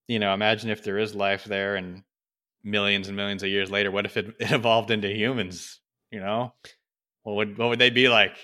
[0.08, 2.04] you know, imagine if there is life there and
[2.63, 5.80] millions and millions of years later, what if it, it evolved into humans?
[6.12, 6.54] You know?
[7.24, 8.36] What would what would they be like?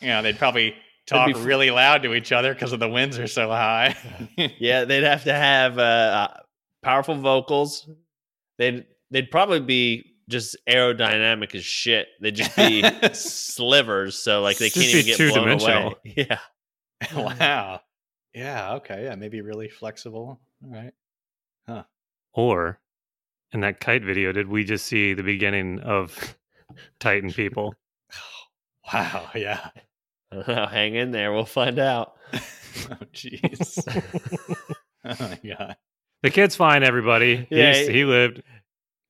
[0.00, 3.26] You know, they'd probably talk really loud to each other because of the winds are
[3.26, 3.96] so high.
[4.58, 6.28] Yeah, they'd have to have uh,
[6.82, 7.88] powerful vocals.
[8.58, 12.08] They'd they'd probably be just aerodynamic as shit.
[12.20, 15.86] They'd just be slivers, so like they Just can't even get blown two-dimensional.
[15.88, 15.98] away.
[16.16, 16.38] Yeah,
[17.38, 17.80] wow.
[18.34, 19.04] Yeah, okay.
[19.04, 20.40] Yeah, maybe really flexible.
[20.64, 21.84] All right.
[22.34, 22.80] or
[23.52, 26.36] in that kite video, did we just see the beginning of
[27.00, 27.74] Titan people?
[28.92, 29.68] Wow, yeah.
[30.30, 30.66] I don't know.
[30.66, 31.32] Hang in there.
[31.32, 32.14] We'll find out.
[32.32, 32.38] oh
[33.12, 33.78] jeez.
[35.04, 35.76] oh my god.
[36.22, 37.46] The kid's fine, everybody.
[37.50, 38.42] Yeah, He's, he- he lived.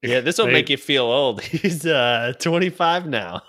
[0.03, 1.41] Yeah, this will They- make you feel old.
[1.43, 3.43] He's uh 25 now.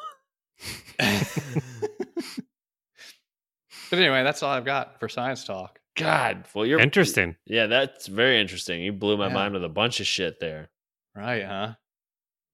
[3.89, 5.79] But anyway, that's all I've got for science talk.
[5.95, 7.35] God, well you're Interesting.
[7.45, 8.81] Yeah, that's very interesting.
[8.81, 9.33] You blew my Yeah.
[9.33, 10.69] mind with a bunch of shit there.
[11.15, 11.73] Right, huh?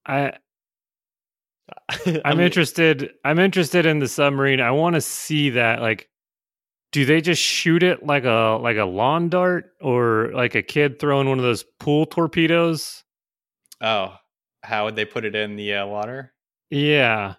[0.05, 0.33] I
[2.05, 3.13] I'm I'm- interested.
[3.23, 4.59] I'm interested in the submarine.
[4.59, 5.81] I want to see that.
[5.81, 6.09] Like,
[6.91, 10.99] do they just shoot it like a like a lawn dart, or like a kid
[10.99, 13.03] throwing one of those pool torpedoes?
[13.81, 14.15] Oh,
[14.63, 16.33] how would they put it in the uh, water?
[16.69, 17.35] Yeah,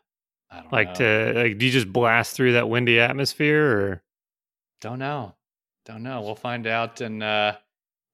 [0.50, 1.32] I don't like know.
[1.34, 1.58] to like.
[1.58, 4.02] Do you just blast through that windy atmosphere, or
[4.80, 5.34] Don't know.
[5.84, 6.20] Don't know.
[6.20, 7.56] We'll find out in, uh,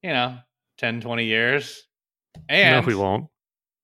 [0.01, 0.37] you know,
[0.77, 1.83] 10, 20 years.
[2.49, 2.87] And no?
[2.87, 3.27] We won't.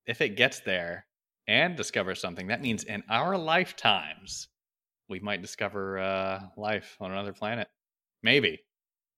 [0.05, 1.05] if it gets there
[1.47, 4.47] and discovers something, that means in our lifetimes,
[5.09, 7.67] we might discover uh, life on another planet.
[8.21, 8.63] Maybe,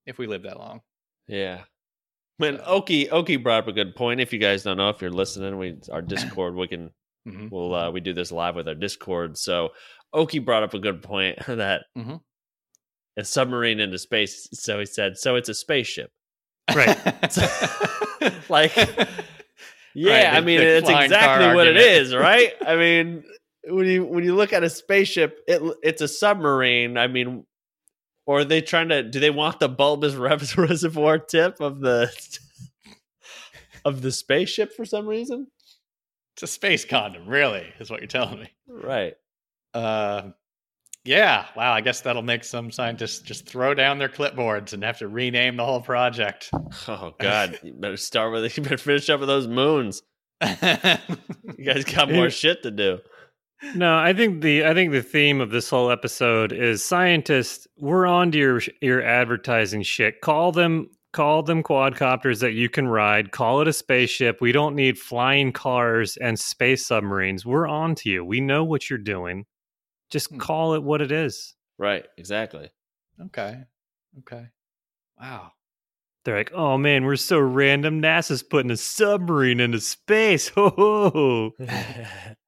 [0.06, 0.82] if we live that long.
[1.28, 1.62] Yeah.
[2.40, 4.20] Man, Oki Oki brought up a good point.
[4.20, 6.92] If you guys don't know, if you're listening, we our Discord, we can
[7.28, 7.50] Mhm.
[7.52, 9.38] we'll uh, we do this live with our Discord.
[9.38, 9.70] So
[10.14, 12.20] Oki brought up a good point that Mhm.
[13.18, 14.48] a submarine into space.
[14.54, 16.12] So he said, so it's a spaceship.
[16.76, 16.98] Right.
[18.50, 18.76] Like,
[19.96, 21.78] yeah, the- I mean, it's exactly what it argument.
[21.78, 22.54] is, right?
[22.66, 23.24] I mean,
[23.68, 26.98] when you when you look at a spaceship, it it's a submarine.
[26.98, 27.46] I mean,
[28.26, 29.04] Or are they trying to?
[29.04, 32.12] Do they want the bulbous res- reservoir tip of the
[33.86, 35.48] of the spaceship for some reason?
[36.36, 38.50] It's a space condom, really, is what you're telling me.
[38.68, 39.14] Right.
[39.74, 40.32] Uh,
[41.06, 41.46] yeah.
[41.56, 41.72] Wow.
[41.72, 45.56] I guess that'll make some scientists just throw down their clipboards and have to rename
[45.56, 46.50] the whole project.
[46.88, 47.58] Oh God!
[47.64, 48.58] you better start with.
[48.58, 50.02] You better finish up with those moons.
[50.42, 53.00] You guys got more shit to do.
[53.74, 57.68] No, I think the I think the theme of this whole episode is scientists.
[57.78, 60.22] We're on to your your advertising shit.
[60.22, 63.32] Call them call them quadcopters that you can ride.
[63.32, 64.42] Call it a spaceship.
[64.42, 67.46] We don't need flying cars and space submarines.
[67.46, 68.26] We're on to you.
[68.26, 69.46] We know what you're doing.
[70.12, 70.38] Just Hmm.
[70.38, 71.56] call it what it is.
[71.78, 72.06] Right.
[72.18, 72.70] Exactly.
[73.28, 73.64] okay.
[74.20, 74.48] Okay.
[75.20, 75.54] Wow.
[76.26, 78.02] They're like, oh man, we're so random.
[78.02, 80.50] NASA's putting a submarine into space.
[80.56, 81.52] Ho ho.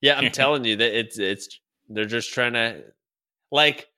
[0.00, 2.82] yeah, I'm telling you that it's it's they're just trying to
[3.50, 3.88] like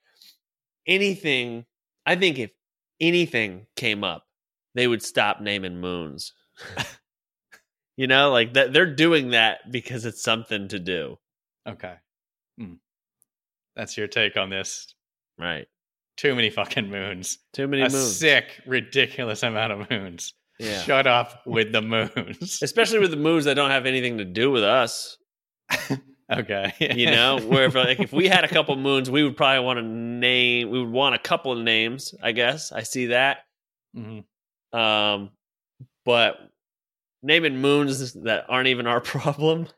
[0.86, 1.64] anything.
[2.06, 2.50] I think if
[3.00, 4.24] anything came up,
[4.74, 6.32] they would stop naming moons.
[7.96, 11.18] you know, like that they're doing that because it's something to do.
[11.68, 11.94] Okay.
[12.58, 12.74] Hmm.
[13.76, 14.94] That's your take on this.
[15.38, 15.66] Right.
[16.16, 17.38] Too many fucking moons.
[17.52, 18.16] Too many a moons.
[18.16, 20.34] sick, ridiculous amount of moons.
[20.58, 20.80] Yeah.
[20.82, 22.60] Shut up with the moons.
[22.62, 25.16] Especially with the moons that don't have anything to do with us.
[26.32, 26.72] okay.
[26.80, 29.78] You know, where if, like if we had a couple moons, we would probably want
[29.78, 30.70] to name.
[30.70, 32.14] We would want a couple of names.
[32.22, 33.44] I guess I see that.
[33.96, 34.24] Mhm.
[34.72, 35.30] Um,
[36.04, 36.38] but
[37.22, 39.68] naming moons that aren't even our problem.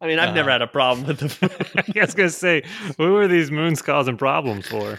[0.00, 0.54] I mean, I've never Uh-huh.
[0.60, 1.92] had a problem with the.
[1.96, 2.64] I was gonna say,
[2.98, 4.98] who are these moons causing problems for?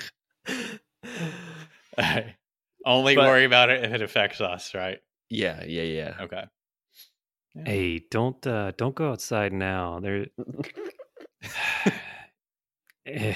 [2.00, 2.36] Alright.
[2.86, 5.00] Only But- worry about it if it affects us, right?
[5.30, 6.14] yeah, yeah, yeah.
[6.22, 6.44] Okay.
[7.56, 7.64] Yeah.
[7.66, 10.00] Hey, don't uh don't go outside now.
[10.00, 10.26] There
[13.06, 13.36] Eh,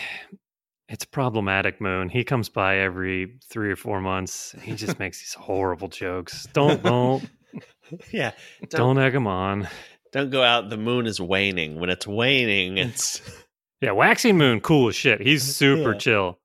[0.87, 2.07] it's problematic moon.
[2.07, 4.55] He comes by every 3 or 4 months.
[4.61, 6.47] He just makes these horrible jokes.
[6.53, 7.29] Don't don't
[8.11, 8.31] yeah,
[8.69, 9.67] don't egg him on.
[10.13, 10.69] don't go out.
[10.69, 11.79] The moon is waning.
[11.79, 13.21] When it's waning, it's
[13.81, 15.21] Yeah, waxing moon cool as shit.
[15.21, 15.97] He's super Yeah.
[15.99, 16.39] chill.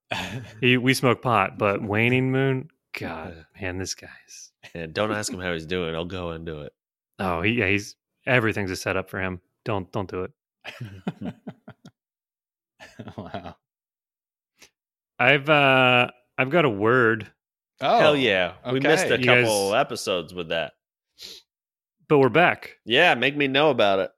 [0.60, 5.40] He we smoke pot, but waning moon, god, man, this guy's yeah, don't ask him
[5.40, 5.94] how he's doing.
[5.94, 6.72] I'll go and do it.
[7.22, 9.40] Oh, he, yeah, he's everything's a setup for him.
[9.64, 11.34] Don't don't do it.
[13.16, 13.56] wow.
[15.18, 16.08] I've uh
[16.38, 17.30] I've got a word,
[17.80, 17.98] Oh.
[17.98, 19.18] Hell yeah, we missed a.
[19.18, 20.72] You couple guys- episodes with that.
[22.08, 22.76] but we're back.
[22.84, 24.10] Yeah, make me know about it.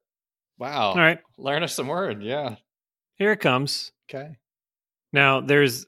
[0.58, 0.90] Wow.
[0.90, 2.22] All right, Learn us some word.
[2.22, 2.56] Yeah.
[3.16, 3.90] here it comes.
[4.08, 4.36] Okay.
[5.12, 5.86] Now there's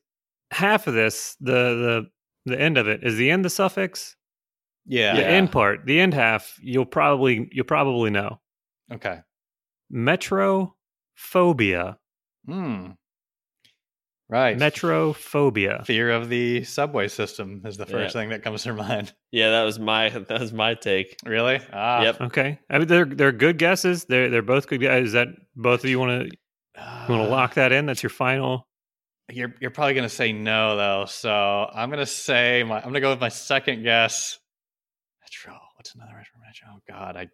[0.50, 1.37] half of this.
[1.40, 2.07] The
[2.44, 4.16] the the end of it is the end the suffix.
[4.87, 5.16] Yeah.
[5.16, 8.40] The end part, the end half, you'll probably you'll probably know.
[8.92, 9.20] Okay.
[9.92, 11.96] Metrophobia.
[12.46, 12.90] Hmm.
[14.29, 14.59] Right.
[14.59, 15.87] Metrophobia.
[15.87, 18.20] Fear of the subway system is the first Yeah.
[18.20, 19.12] thing that comes to mind.
[19.33, 21.16] Yeah, that was my that was my take.
[21.25, 21.61] Really?
[21.72, 22.03] Ah.
[22.03, 22.20] Yep.
[22.22, 24.05] Okay, I mean they're they're good guesses.
[24.07, 25.09] They're they're both good guys.
[25.09, 26.37] Is that both of you want to
[26.81, 27.85] Uh, want to lock that in?
[27.87, 28.66] That's your final.
[29.31, 33.11] You're you're probably gonna say no though, so I'm gonna say my I'm gonna go
[33.11, 34.38] with my second guess.
[35.27, 35.59] Metro.
[35.75, 36.69] What's another word for Metro?
[36.73, 37.29] Oh God, I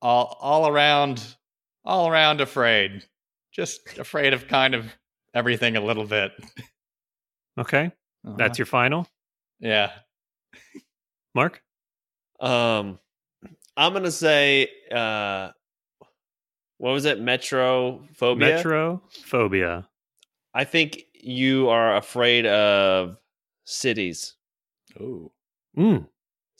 [0.00, 1.36] all all around
[1.84, 3.04] all around afraid.
[3.52, 4.86] Just afraid of kind of
[5.32, 6.32] everything a little bit.
[7.56, 7.92] Okay,
[8.24, 9.06] that's your final,
[9.60, 9.92] yeah.
[11.36, 11.62] Mark.
[12.40, 12.98] Um,
[13.76, 15.50] I'm gonna say, uh,
[16.78, 17.20] what was it?
[17.20, 19.00] Metrophobia.
[19.20, 19.86] Metrophobia.
[20.52, 23.18] I think you are afraid of
[23.64, 24.34] cities.
[25.00, 25.30] Oh.
[25.78, 26.08] Mm,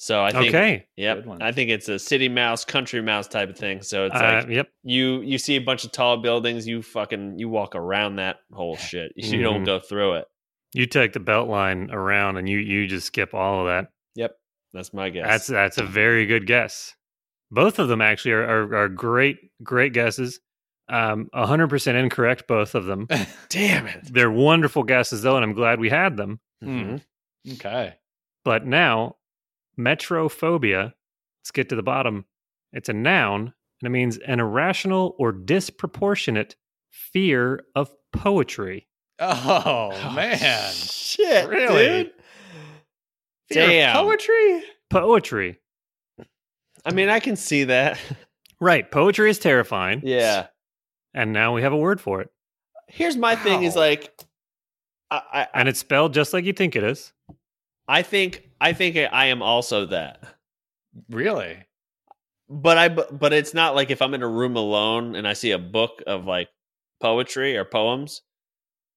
[0.03, 0.85] So I think, okay.
[0.97, 3.83] yep, I think it's a city mouse, country mouse type of thing.
[3.83, 4.69] So it's Uh, like yep.
[4.83, 8.75] you you see a bunch of tall buildings, you fucking you walk around that whole
[8.77, 9.13] shit.
[9.15, 9.67] You don't Mhm.
[9.67, 10.25] go through it.
[10.75, 13.93] You take the belt line around and you you just skip all of that.
[14.17, 14.33] Yep,
[14.73, 15.25] that's my guess.
[15.29, 16.97] That's that's a very good guess.
[17.53, 20.41] Both of them actually are are, are great great guesses.
[20.89, 22.49] Um, hundred percent incorrect.
[22.49, 23.07] Both of them.
[23.51, 24.01] damn it.
[24.13, 26.41] They're wonderful guesses though, and I'm glad we had them.
[26.61, 26.81] Hmm.
[26.81, 27.03] Mhm.
[27.53, 27.95] okay.
[28.45, 29.15] But now,
[29.79, 30.93] metrophobia.
[31.41, 32.25] Let's get to the bottom.
[32.73, 33.41] It's a noun,
[33.81, 36.57] and it means an irrational or disproportionate
[36.91, 38.89] fear of poetry.
[39.19, 40.73] Oh, oh man.
[40.73, 42.05] shit, Really?
[42.05, 42.13] dude.
[43.51, 43.97] Fear of Damn.
[43.97, 44.63] Poetry?
[44.91, 45.59] Poetry.
[46.85, 47.99] I mean, I can see that.
[48.61, 48.89] Right.
[48.91, 50.03] Poetry is terrifying.
[50.05, 50.47] yeah.
[51.15, 52.31] And now we have a word for it.
[52.89, 54.11] Here's my thing: is like,
[55.11, 57.13] I, I, And it's spelled just like you think it is.
[57.87, 60.23] I think, I think I am also that.
[61.11, 61.59] Really?
[62.49, 65.51] But I, but it's not like if I'm in a room alone and I see
[65.51, 66.49] a book of like
[67.01, 68.23] poetry or poems,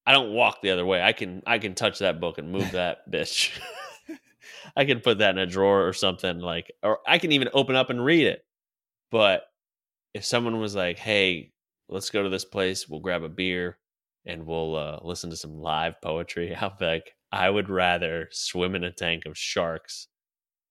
[0.05, 1.01] I don't walk the other way.
[1.01, 3.59] I can I can touch that book and move that bitch.
[4.75, 7.75] I can put that in a drawer or something like, or I can even open
[7.75, 8.45] up and read it.
[9.09, 9.43] But
[10.13, 11.53] if someone was like, "Hey,
[11.89, 12.87] let's go to this place.
[12.87, 13.79] We'll grab a beer
[14.25, 18.75] and we'll uh, listen to some live poetry," I'll be like, I would rather swim
[18.75, 20.07] in a tank of sharks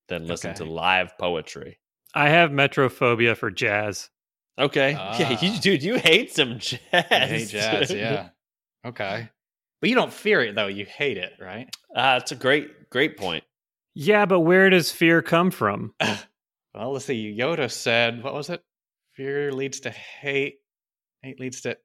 [0.09, 1.79] than listen to live poetry.
[2.15, 4.11] I have metrophobia for jazz.
[4.59, 5.59] Okay, yeah, you, Ah.
[5.61, 6.79] dude, you hate some jazz.
[6.93, 7.91] I hate jazz.
[7.91, 8.29] Yeah.
[8.87, 9.29] Okay.
[9.81, 10.69] But you don't fear it though.
[10.69, 11.69] You hate it, right?
[11.95, 13.45] uh, it's a great, great point.
[13.95, 15.93] Yeah, but where does fear come from?
[16.77, 17.37] Well, let's see.
[17.39, 18.61] Yoda said, what was it?
[19.13, 20.57] Fear leads to hate.
[21.23, 21.77] Hate leads to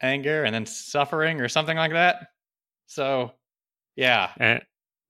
[0.00, 2.28] anger and then suffering or something like that.
[2.86, 3.32] So,
[3.96, 4.30] yeah.
[4.36, 4.62] And,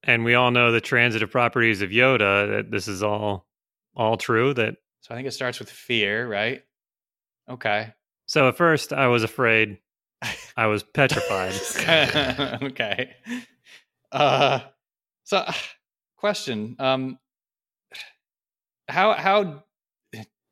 [0.03, 2.49] and we all know the transitive properties of Yoda.
[2.49, 3.47] That this is all
[3.95, 4.55] all true.
[4.55, 6.63] That So I think it starts with fear, right?
[7.49, 7.93] Okay.
[8.27, 9.79] so at first I was afraid.
[10.57, 11.55] I was petrified.
[12.63, 13.11] okay.
[14.11, 14.61] Uh,
[15.25, 15.45] so,
[16.17, 16.77] question.
[16.79, 17.19] Um,
[18.89, 19.65] how how?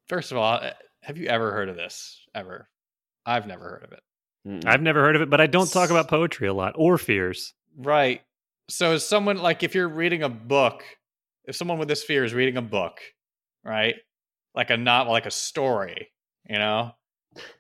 [0.09, 0.61] First of all,
[1.03, 2.21] have you ever heard of this?
[2.35, 2.69] Ever?
[3.25, 4.01] I've never heard of it.
[4.47, 4.67] Mm-mm.
[4.67, 7.55] I've never heard of it, but I don't talk about poetry a lot or fears.
[7.77, 8.23] Right.
[8.69, 10.83] So, is someone like if you're reading a book,
[11.45, 12.99] if someone with this fear is reading a book,
[13.63, 13.97] right,
[14.55, 16.11] like a novel, like a story,
[16.49, 16.93] you know,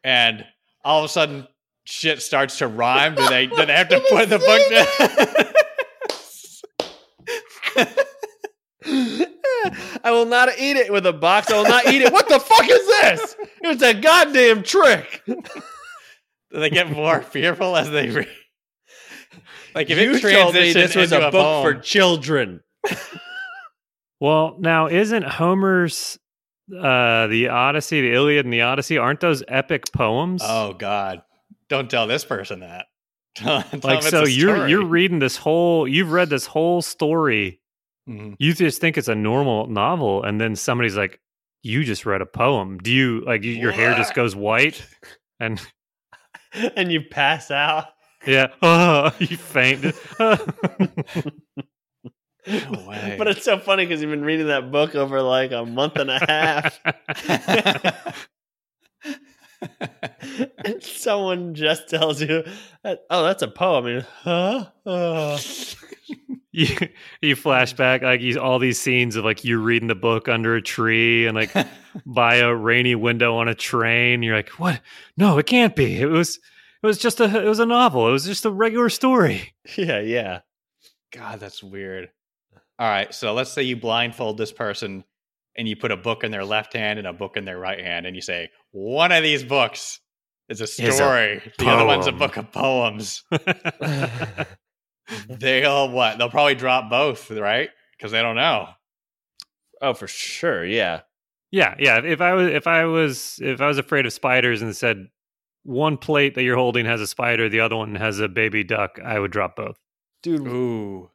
[0.02, 0.44] and
[0.84, 1.46] all of a sudden
[1.84, 5.54] shit starts to rhyme, do they do they have to put the book down?
[10.04, 11.50] I will not eat it with a box.
[11.50, 12.12] I will not eat it.
[12.12, 13.36] What the fuck is this?
[13.62, 15.22] It's a goddamn trick.
[15.26, 15.40] do
[16.52, 18.28] they get more fearful as they read?
[19.74, 22.60] Like if you it told me transitioned this was into a book for poem- children.
[24.20, 26.18] Well, now isn't Homer's
[26.72, 30.40] uh the Odyssey, the Iliad and the Odyssey, aren't those epic poems?
[30.44, 31.22] Oh God!
[31.68, 32.86] Don't tell this person that.
[33.34, 34.70] Tell- tell like so you're story.
[34.70, 37.60] you're reading this whole you've read this whole story.
[38.08, 38.36] Mhm.
[38.38, 41.20] You just think it's a normal novel and then somebody's like
[41.62, 42.78] you just read a poem.
[42.78, 44.86] Do you like you, your hair just goes white
[45.40, 45.60] and
[46.76, 47.86] and you pass out.
[48.26, 49.94] Yeah, oh, you fainted.
[52.46, 53.14] No way.
[53.16, 56.10] But it's so funny because you've been reading that book over like a month and
[56.10, 56.78] a half.
[60.64, 62.44] and someone just tells you,
[62.84, 64.66] "Oh, that's a poem." And, huh?
[64.84, 65.38] Oh.
[66.52, 66.68] you
[67.22, 70.62] you flashback like you, all these scenes of like you reading the book under a
[70.62, 71.52] tree and like
[72.06, 74.22] by a rainy window on a train.
[74.22, 74.80] You're like, what?
[75.16, 76.00] No, it can't be.
[76.00, 76.38] It was
[76.84, 78.08] it was just a it was a novel.
[78.08, 79.54] It was just a regular story.
[79.78, 80.40] Yeah, yeah.
[81.12, 82.10] God, that's weird.
[82.78, 85.04] All right, so let's say you blindfold this person
[85.56, 87.80] and you put a book in their left hand and a book in their right
[87.80, 90.00] hand, and you say, one of these books
[90.48, 93.22] is a a story, the other one's a book of poems.
[95.28, 96.18] They'll what?
[96.18, 97.70] They'll probably drop both, right?
[97.96, 98.68] Because they don't know.
[99.80, 100.64] Oh, for sure.
[100.64, 101.00] Yeah.
[101.50, 102.00] yeah, yeah.
[102.04, 105.08] If I was if I was if I was afraid of spiders and said
[105.64, 108.98] one plate that you're holding has a spider, the other one has a baby duck,
[109.04, 109.78] I would drop both.
[110.22, 111.10] Dude, Ooh,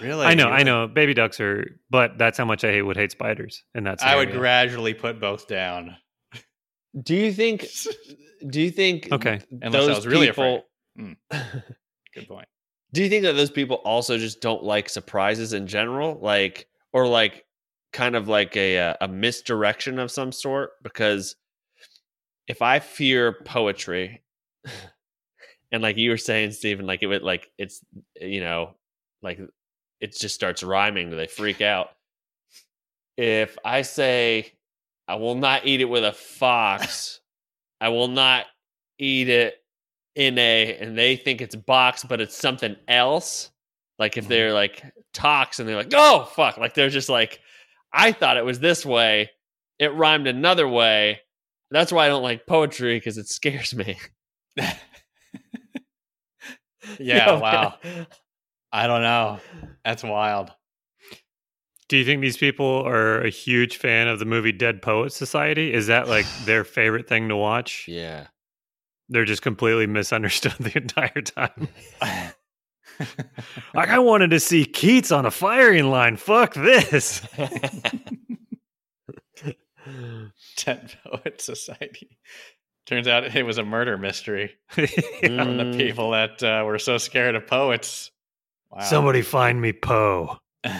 [0.00, 0.26] really?
[0.26, 0.86] I know, You I know.
[0.86, 3.64] Baby ducks are, but that's how much I hate would hate spiders.
[3.74, 5.96] And that's I would gradually put both down.
[7.02, 7.66] do you think
[8.50, 9.40] do you think Okay.
[9.62, 10.62] Unless I those was really people
[12.14, 12.48] Good point.
[12.92, 17.06] Do you think that those people also just don't like surprises in general, like or
[17.06, 17.44] like
[17.92, 20.70] kind of like a uh, a misdirection of some sort?
[20.82, 21.36] Because
[22.48, 24.22] if I fear poetry,
[25.72, 27.84] and like you were saying, Stephen, like it would like it's
[28.20, 28.74] you know
[29.22, 29.40] like
[30.00, 31.88] it just starts rhyming, they freak out.
[33.16, 34.52] If I say
[35.08, 37.20] I will not eat it with a fox,
[37.80, 38.46] I will not
[38.98, 39.54] eat it
[40.14, 43.50] in a and they think it's box but it's something else
[43.98, 44.30] like if mm-hmm.
[44.30, 44.82] they're like
[45.12, 47.38] talks and they're like oh fuck like they're just like
[47.92, 49.30] i thought it was this way.
[49.78, 51.20] It rhymed another way
[51.70, 53.96] that's why i don't like poetry because it scares me
[57.00, 57.74] Yeah, Yo, wow.
[57.82, 58.06] man.
[58.72, 59.40] I don't know.
[59.84, 60.52] That's wild.
[61.88, 65.72] Do you think these people are a huge fan of the movie Dead Poets Society?
[65.72, 67.86] Is that like their favorite thing to watch?
[67.88, 68.28] yeah
[69.08, 71.68] They're just completely misunderstood the entire time.
[73.74, 76.16] Like I wanted to see Keats on a firing line.
[76.16, 77.20] Fuck this.
[80.64, 82.18] Dead Poet Society.
[82.86, 85.72] Turns out it was a murder mystery from Mm.
[85.72, 88.10] the people that uh, were so scared of poets.
[88.70, 88.80] Wow.
[88.82, 90.38] Somebody find me Poe.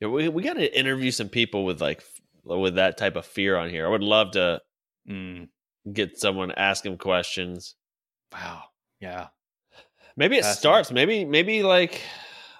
[0.00, 2.02] Yeah, we, we got to interview some people with like
[2.42, 4.60] with that type of fear on here i would love to
[5.06, 5.48] Mm,
[5.92, 7.74] get someone ask him questions
[8.32, 8.62] wow.
[9.00, 9.26] Yeah.
[10.16, 10.58] Maybe it Fascinating.
[10.60, 10.90] starts.
[10.92, 12.00] Maybe maybe like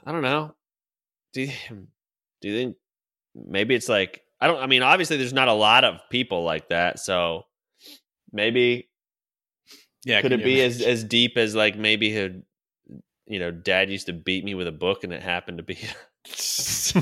[0.05, 0.55] I don't know.
[1.33, 1.53] Do you,
[2.43, 2.77] do you think
[3.35, 6.69] maybe it's like I don't I mean obviously there's not a lot of people like
[6.69, 7.45] that, so
[8.33, 8.89] maybe
[10.05, 10.93] Yeah, could it be as imagine?
[10.93, 12.31] as deep as like maybe her
[13.27, 15.79] you know dad used to beat me with a book and it happened to be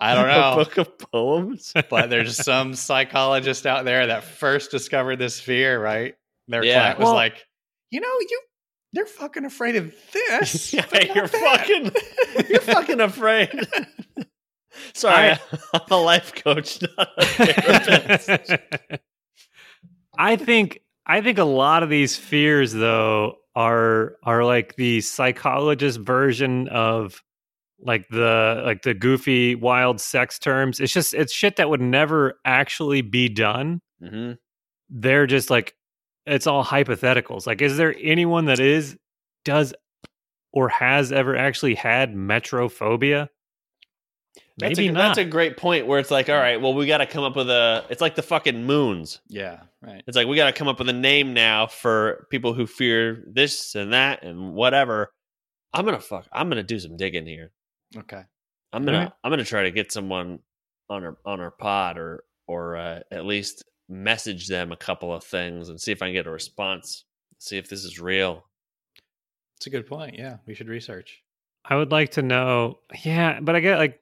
[0.00, 0.54] I don't a know.
[0.56, 1.72] book of poems?
[1.88, 6.14] but there's some psychologist out there that first discovered this fear, right?
[6.48, 6.80] Their Yeah.
[6.80, 7.46] client was Well- like,
[7.90, 8.40] you know, you
[8.92, 10.72] they're fucking afraid of this.
[10.74, 10.84] yeah,
[11.14, 13.50] you're that." fucking you're fucking afraid.
[14.94, 15.40] Sorry, I-
[15.74, 18.52] I'm a life coach, not a therapist.
[20.18, 26.00] I think I think a lot of these fears though are are like the psychologist
[26.00, 27.22] version of
[27.80, 30.80] like the like the goofy wild sex terms.
[30.80, 33.80] It's just it's shit that would never actually be done.
[34.02, 34.32] hmm
[34.90, 35.74] They're just like
[36.26, 37.46] it's all hypotheticals.
[37.46, 38.96] Like is there anyone that is
[39.44, 39.72] does
[40.52, 43.28] or has ever actually had metrophobia?
[44.60, 45.08] That's Maybe a, not.
[45.08, 47.36] That's a great point where it's like, all right, well, we got to come up
[47.36, 47.84] with a.
[47.90, 49.20] It's like the fucking moons.
[49.28, 50.02] Yeah, right.
[50.06, 53.24] It's like we got to come up with a name now for people who fear
[53.26, 55.12] this and that and whatever.
[55.72, 56.26] I'm gonna fuck.
[56.32, 57.52] I'm gonna do some digging here.
[57.96, 58.22] Okay.
[58.72, 58.98] I'm gonna.
[58.98, 59.12] Alright.
[59.24, 60.40] I'm gonna try to get someone
[60.88, 65.24] on our on our pod or or uh, at least message them a couple of
[65.24, 67.04] things and see if I can get a response.
[67.38, 68.44] See if this is real.
[69.56, 70.18] It's a good point.
[70.18, 71.22] Yeah, we should research.
[71.64, 72.78] I would like to know.
[73.04, 74.00] Yeah, but I get like,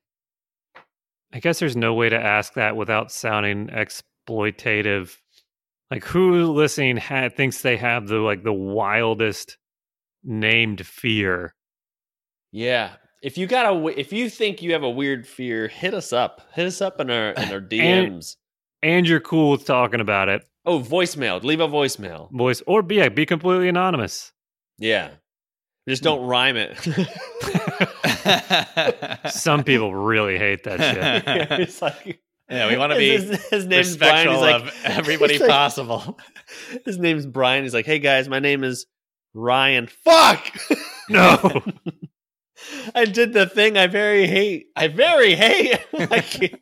[1.32, 5.16] I guess there's no way to ask that without sounding exploitative.
[5.90, 9.56] Like, who listening ha- thinks they have the like the wildest
[10.24, 11.54] named fear?
[12.52, 12.92] Yeah.
[13.22, 16.42] If you got a if you think you have a weird fear, hit us up.
[16.54, 18.36] Hit us up in our in our DMs.
[18.82, 21.42] And you're cool with talking about it, oh, voicemail.
[21.42, 22.30] Leave a voicemail.
[22.30, 24.32] voice, or be yeah, be completely anonymous.
[24.78, 25.10] Yeah.
[25.88, 26.76] Just don't rhyme it.
[29.32, 31.50] Some people really hate that shit.
[31.60, 32.20] it's like
[32.50, 34.28] Yeah, we wanna be his, his name's Brian.
[34.28, 36.18] Respectful He's like of everybody he's like- possible.
[36.84, 37.64] his name's Brian.
[37.64, 38.86] He's like, hey guys, my name is
[39.34, 39.86] Ryan.
[39.86, 40.50] Fuck.
[41.10, 41.62] No,
[42.94, 44.66] I did the thing I very hate.
[44.76, 45.78] I very hate.
[45.94, 46.60] I, can't-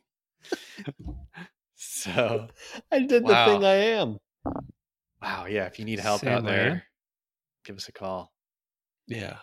[1.75, 2.47] So,
[2.91, 3.45] I did Wow.
[3.45, 4.17] the thing I am.
[5.21, 5.65] wow, yeah.
[5.65, 6.51] If you need help Same out way.
[6.51, 6.83] there,
[7.65, 8.31] give us a call.
[9.07, 9.37] Yeah.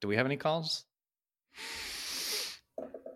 [0.00, 0.84] Do we have any calls?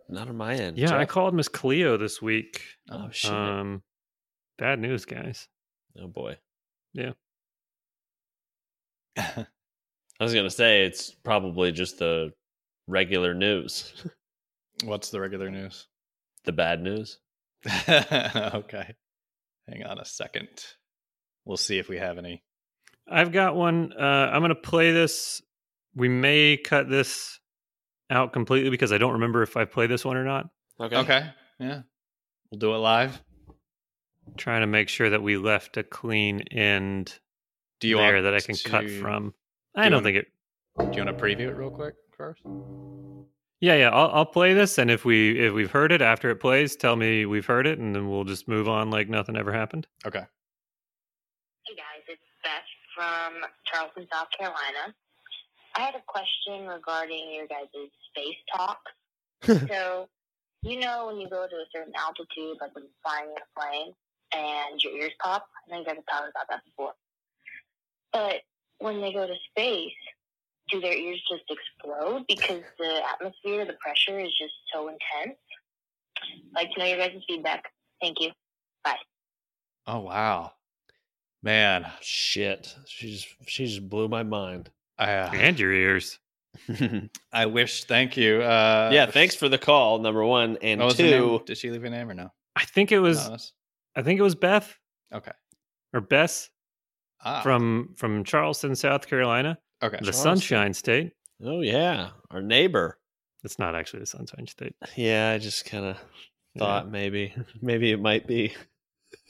[0.09, 0.77] Not on my end.
[0.79, 2.61] yeah, I called Miss Cleo this week.
[2.91, 3.31] Oh shit.
[3.33, 3.83] Um,
[4.59, 5.49] bad news, guys.
[5.99, 6.37] oh boy.
[6.93, 7.13] Yeah.
[9.17, 9.47] I
[10.21, 12.33] was gonna say it's probably just the
[12.87, 13.93] regular news,
[14.85, 15.87] What's the regular news?
[16.45, 17.19] the bad news.
[17.89, 18.95] okay.
[19.69, 20.49] Hang on a second.
[21.45, 22.43] We'll see if we have any.
[23.09, 23.93] I've got one.
[23.93, 25.41] Uh, I'm going to play this.
[25.95, 27.39] We may cut this
[28.11, 30.49] out completely because I don't remember if I played this one or not.
[30.81, 30.97] Okay.
[30.97, 31.31] Okay.
[31.59, 31.83] Yeah.
[32.51, 33.23] We'll do it live.
[34.37, 37.19] trying to make sure that we left a clean end
[37.81, 39.31] Do you there want that I can cut from.
[39.31, 39.35] do
[39.75, 40.93] I you don't wanna- think it.
[40.93, 42.41] Do you want to preview it real quick first?
[43.61, 43.91] Yeah, yeah.
[43.91, 46.97] I'll, I'll play this, and if we if we've heard it after it plays, tell
[46.97, 49.87] me we've heard it, and then we'll just move on like nothing ever happened.
[50.07, 50.25] Okay.
[51.67, 52.63] Hey guys, it's Beth
[52.97, 53.35] from
[53.71, 54.95] Charleston, South Carolina.
[55.77, 57.69] I had a question regarding your guys'
[58.11, 58.81] space talk.
[59.69, 60.09] so,
[60.63, 63.61] you know, when you go to a certain altitude, like when you're flying in a
[63.61, 63.93] plane
[64.35, 66.93] and your ears pop, I know you guys have talked about that before.
[68.13, 68.43] But
[68.79, 69.93] when they go to space,
[70.71, 75.39] do their ears just explode because the atmosphere, the pressure is just so intense?
[76.55, 77.65] Like to know your guys' feedback.
[78.01, 78.31] Thank you.
[78.85, 78.97] Bye.
[79.87, 80.53] Oh wow,
[81.43, 81.91] man.
[82.01, 82.75] Shit.
[82.87, 84.71] She just she just blew my mind.
[85.03, 86.19] I uh, And your ears.
[87.33, 87.85] I wish.
[87.85, 88.43] Thank you.
[88.43, 90.59] Uh, yeah, thanks for the call, number one.
[90.63, 91.13] And What was the name?
[91.21, 92.29] two, Did she leave a name or no?
[92.57, 93.29] I think it was.
[93.29, 93.37] No,
[93.97, 94.77] I think it was Beth
[95.13, 95.33] okay.
[95.93, 96.51] or Bess
[97.25, 99.97] Ah, from from Charleston, South Carolina, okay.
[99.99, 100.23] the Charleston.
[100.37, 101.13] Sunshine State.
[101.45, 102.99] oh yeah, our neighbor.
[103.45, 104.75] It's not actually the Sunshine State.
[104.97, 105.97] Yeah, I just kind of
[106.55, 106.59] Yeah.
[106.61, 107.33] thought maybe
[107.63, 108.53] maybe it might be.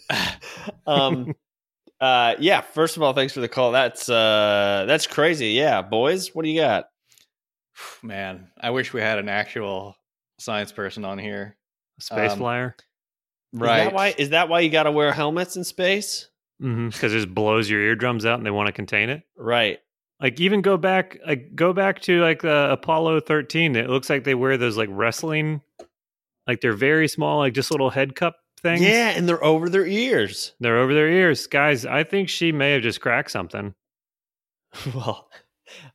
[0.86, 1.34] um
[2.02, 3.72] uh yeah, first of all, thanks for the call.
[3.72, 5.50] That's uh that's crazy.
[5.50, 6.86] Yeah, boys, what do you got?
[8.02, 9.96] Man, I wish we had an actual
[10.38, 11.56] science person on here.
[12.00, 12.76] Space Um, flyer.
[13.54, 16.28] Is that why is that why you got to wear helmets in space?
[16.58, 19.22] Because it just blows your eardrums out, and they want to contain it.
[19.36, 19.78] Right.
[20.20, 23.74] Like even go back, like go back to like the Apollo 13.
[23.74, 25.60] It looks like they wear those like wrestling,
[26.46, 28.82] like they're very small, like just little head cup things.
[28.82, 30.52] Yeah, and they're over their ears.
[30.60, 31.84] they're over their ears, guys.
[31.86, 33.74] I think she may have just cracked something.
[34.94, 35.28] well,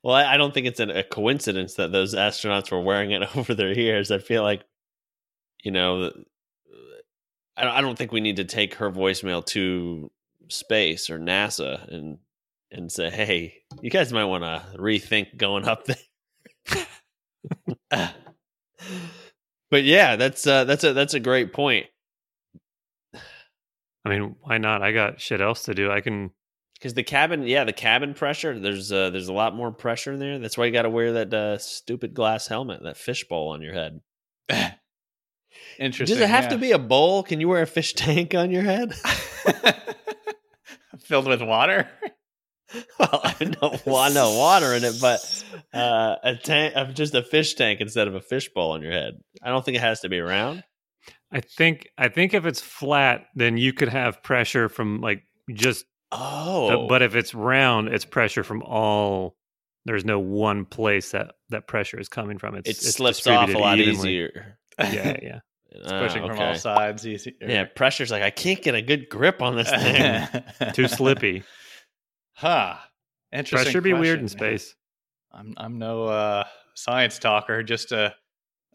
[0.03, 3.71] Well, I don't think it's a coincidence that those astronauts were wearing it over their
[3.71, 4.11] ears.
[4.11, 4.63] I feel like,
[5.63, 6.11] you know,
[7.55, 10.11] I don't, I don't think we need to take her voicemail to
[10.49, 12.19] space or NASA and
[12.71, 16.85] and say, "Hey, you guys might want to rethink going up there."
[19.71, 21.87] but yeah, that's uh, that's a that's a great point
[24.07, 24.81] I mean, why not?
[24.81, 25.91] I got shit else to do.
[25.91, 26.31] I can.
[26.75, 28.57] because the cabin, yeah, the cabin pressure.
[28.57, 30.39] There's uh, there's a lot more pressure in there.
[30.39, 33.73] That's why you got to wear that uh, stupid glass helmet, that fishbowl on your
[33.73, 33.99] head.
[35.77, 36.05] Interesting.
[36.15, 36.51] Does it have yeah.
[36.51, 37.23] to be a bowl?
[37.23, 38.93] Can you wear a fish tank on your head?
[40.99, 41.89] filled with water?
[42.99, 45.43] well, I don't want no water in it, but
[45.73, 49.19] uh, a tank, uh, just a fish tank instead of a fishbowl on your head.
[49.41, 50.63] I don't think it has to be round.
[51.31, 51.89] I think.
[51.97, 55.23] I think if it's flat, then you could have pressure from like
[55.53, 55.85] just.
[56.11, 59.35] Oh, But if it's round, it's pressure from all.
[59.85, 62.55] There's no one place that that pressure is coming from.
[62.55, 64.09] It's it it's slips off a lot evenly.
[64.09, 64.57] easier.
[64.79, 65.39] Yeah, yeah.
[65.69, 67.05] It's pushing from all sides.
[67.05, 67.35] Easy.
[67.41, 70.27] Yeah, pressure's like I can't get a good grip on this thing.
[70.73, 71.43] Too slippy.
[72.33, 72.75] huh.
[73.33, 73.65] Interesting.
[73.65, 74.75] Pressure be weird in space.
[75.31, 77.63] I'm I'm no uh, science talker.
[77.63, 78.15] Just a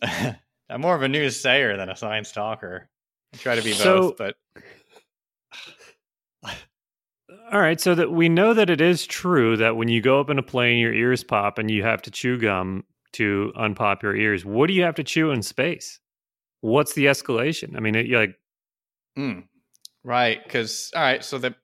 [0.73, 2.89] I'm more of a news sayer than a science talker.
[3.35, 4.37] I try to be So- both, but
[7.53, 10.31] All right, so that we know that it is true that when you go up
[10.31, 14.17] in a plane, your ears pop and you have to chew gum to unpop your
[14.17, 14.45] ears.
[14.45, 16.01] What do you have to chew in space?
[16.63, 17.77] What's the escalation?
[17.77, 18.37] I mean, it, you're like,
[19.19, 19.45] Mm,
[20.05, 20.43] right.
[20.43, 21.55] Because all right, so the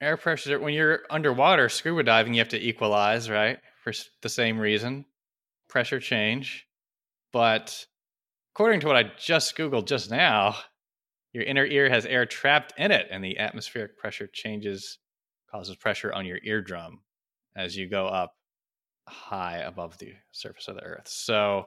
[0.00, 3.58] air pressure when you're underwater scuba diving, you have to equalize, right?
[3.82, 3.92] For
[4.22, 5.04] the same reason,
[5.68, 6.68] pressure change.
[7.32, 7.84] But
[8.54, 10.56] according to what I just googled just now,
[11.32, 14.98] your inner ear has air trapped in it, and the atmospheric pressure changes
[15.50, 17.00] causes pressure on your eardrum
[17.56, 18.34] as you go up
[19.08, 21.08] high above the surface of the Earth.
[21.08, 21.66] So,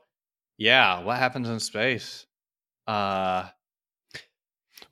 [0.58, 2.26] yeah, what happens in space?
[2.88, 3.48] Uh,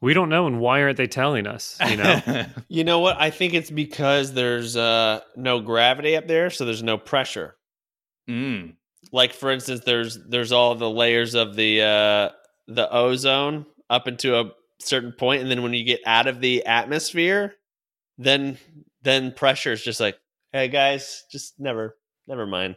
[0.02, 1.78] we don't know, and why aren't they telling us?
[1.90, 3.16] You know, You know what?
[3.20, 7.56] I think it's because there's uh, no gravity up there, so there's no pressure.
[8.30, 8.76] mm.
[9.12, 12.30] Like for instance, there's there's all the layers of the uh,
[12.68, 16.66] the ozone up into a certain point, and then when you get out of the
[16.66, 17.56] atmosphere,
[18.18, 18.58] then
[19.04, 20.18] then pressure is just like,
[20.52, 21.98] hey guys, just never
[22.28, 22.76] never mind.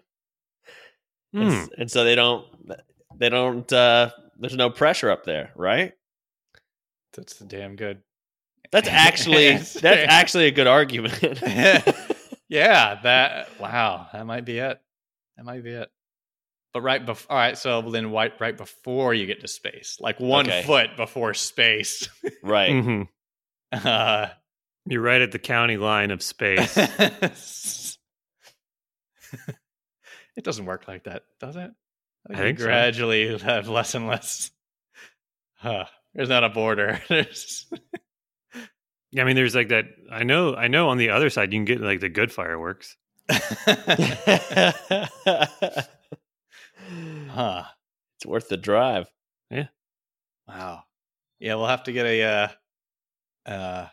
[1.34, 1.64] And, Hmm.
[1.78, 2.46] and so they don't
[3.18, 5.92] they don't uh, there's no pressure up there, right?
[7.14, 8.02] That's damn good.
[8.70, 11.18] That's actually that's actually a good argument.
[12.48, 14.80] yeah, that wow, that might be it.
[15.36, 15.90] That might be it.
[16.74, 17.56] But right before, all right.
[17.56, 20.62] So then, right, right before you get to space, like one Okay.
[20.64, 22.08] foot before space.
[22.42, 22.70] right.
[22.70, 23.08] Mhm.
[23.72, 24.28] uh,
[24.86, 26.76] You're right at the county line of space.
[30.36, 31.70] it doesn't work like that, does it?
[32.30, 32.66] I you think so.
[32.66, 34.50] gradually have less and less.
[35.54, 35.86] Huh.
[36.14, 37.00] There's not a border.
[37.08, 37.66] There's
[39.18, 39.86] I mean, there's like that.
[40.12, 40.90] I know, I know.
[40.90, 42.94] On the other side, you can get like the good fireworks.
[47.38, 47.62] Huh.
[48.16, 49.06] It's worth the drive.
[49.48, 49.68] Yeah.
[50.48, 50.82] Wow.
[51.38, 52.48] Yeah, we'll have to get a uh,
[53.48, 53.86] uh,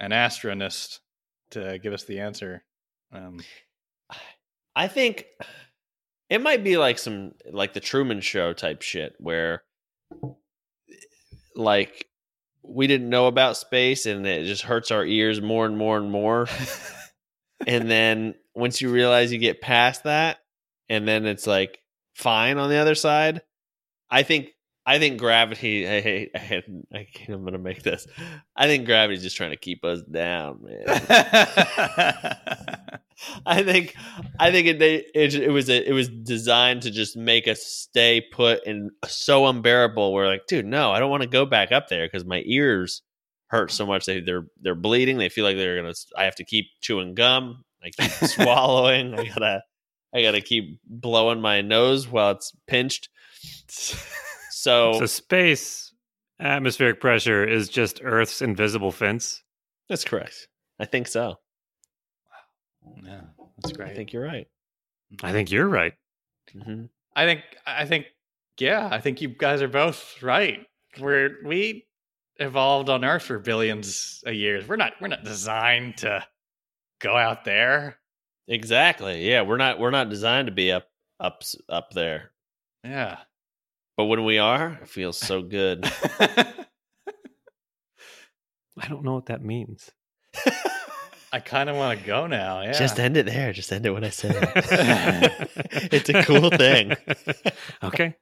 [0.00, 1.00] an astronist
[1.50, 2.64] to give us the answer.
[3.12, 3.40] Um,
[4.74, 5.26] I think
[6.30, 9.64] it might be like some like the Truman Show type shit where
[11.54, 12.06] like
[12.62, 16.10] we didn't know about space and it just hurts our ears more and more and
[16.10, 16.48] more.
[17.66, 20.38] and then once you realize you get past that
[20.88, 21.82] and then it's like
[22.18, 23.42] fine on the other side,
[24.10, 24.50] I think
[24.86, 25.86] I think gravity.
[25.88, 26.28] I.
[26.34, 26.62] I,
[26.94, 28.06] I can't, I'm gonna make this.
[28.56, 30.84] I think gravity's just trying to keep us down, man.
[33.44, 33.94] I think
[34.38, 37.62] I think it, they- it it was a, it was designed to just make us
[37.62, 40.12] stay put and so unbearable.
[40.12, 43.02] We're like, dude, no, I don't want to go back up there because my ears
[43.48, 44.06] hurt so much.
[44.06, 45.18] They they're they're bleeding.
[45.18, 45.94] They feel like they're gonna.
[46.16, 47.64] I have to keep chewing gum.
[47.82, 49.14] I keep swallowing.
[49.18, 49.62] I gotta
[50.14, 53.08] I gotta keep blowing my nose while it's pinched.
[53.68, 53.96] So,
[54.50, 55.92] So space
[56.40, 59.42] atmospheric pressure is just Earth's invisible fence.
[59.88, 60.48] that's correct.
[60.80, 61.36] I think so.
[63.04, 63.20] yeah,
[63.62, 63.90] that's great.
[63.90, 64.46] I think you're right.
[65.22, 65.94] I think you're right.
[66.52, 66.84] hmm
[67.16, 68.06] I think I think
[68.58, 70.60] yeah, I think you guys are both right.
[71.00, 71.86] We're we
[72.36, 74.68] evolved on Earth for billions of years.
[74.68, 76.24] We're not we're not designed to
[77.00, 77.98] go out there.
[78.48, 79.28] Exactly.
[79.28, 80.86] Yeah, we're not we're not designed to be up
[81.20, 82.32] up up there.
[82.82, 83.18] Yeah.
[83.96, 85.84] But when we are, it feels so good.
[86.20, 86.54] I
[88.88, 89.90] don't know what that means.
[91.32, 92.62] I kind of want to go now.
[92.62, 92.72] Yeah.
[92.72, 93.52] Just end it there.
[93.52, 95.50] Just end it when I say it.
[95.92, 96.94] it's a cool thing.
[97.82, 98.16] okay,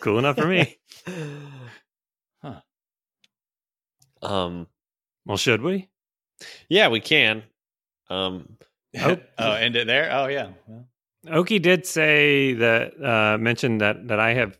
[0.00, 0.78] cool enough for me.
[2.40, 2.60] Huh.
[4.22, 4.68] Um.
[5.26, 5.90] Well, should we?
[6.68, 7.42] Yeah, we can.
[8.08, 8.56] Um.
[8.98, 10.10] Oh, oh, end it there.
[10.12, 10.48] Oh yeah.
[10.66, 10.84] Well,
[11.28, 14.56] Oki did say that uh mentioned that that I have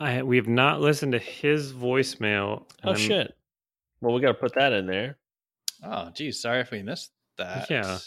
[0.00, 2.64] I we have not listened to his voicemail.
[2.84, 3.34] Oh I'm- shit.
[4.00, 5.18] Well, we got to put that in there.
[5.82, 6.40] oh, geez.
[6.40, 7.68] Sorry if we missed that.
[7.68, 7.98] Yeah.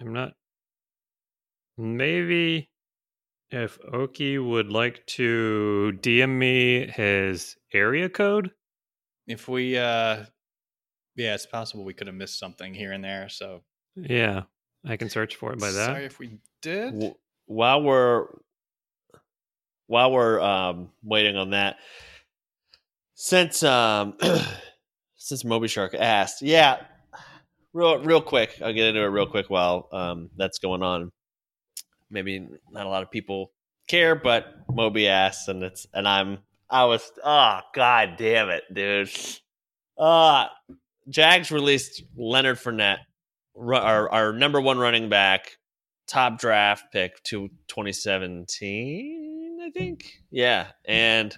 [0.00, 0.32] I'm not.
[1.78, 2.70] Maybe
[3.50, 8.50] if Oki would like to DM me his area code.
[9.26, 10.24] If we, uh,
[11.16, 13.28] yeah, it's possible we could have missed something here and there.
[13.28, 13.62] So
[13.96, 14.42] Yeah,
[14.84, 15.86] I can search for it by that.
[15.86, 16.92] Sorry if we did.
[16.92, 17.14] W-
[17.46, 18.26] while we're
[19.86, 21.76] while we're um, waiting on that,
[23.14, 24.14] since um,
[25.16, 26.78] since Moby Shark asked, yeah,
[27.72, 31.10] real real quick, I'll get into it real quick while um, that's going on.
[32.10, 33.52] Maybe not a lot of people
[33.88, 36.38] care, but Moby asked, and it's and I'm
[36.68, 39.10] I was oh god damn it, dude.
[39.98, 40.46] Uh
[41.08, 43.04] Jags released Leonard Fournette, ru-
[43.56, 45.58] our our number one running back,
[46.06, 50.20] top draft pick to 2017, I think.
[50.30, 51.36] Yeah, and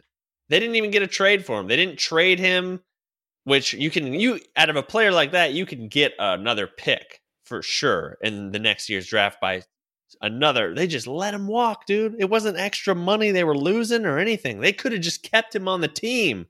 [0.49, 1.69] they didn't even get a trade for him.
[1.69, 2.81] They didn't trade him,
[3.45, 7.21] which you can you out of a player like that, you can get another pick
[7.45, 9.63] for sure in the next year's draft by
[10.21, 10.75] another.
[10.75, 12.17] They just let him walk, dude.
[12.19, 14.61] It wasn't extra money they were losing or anything.
[14.61, 16.47] They could have just kept him on the team,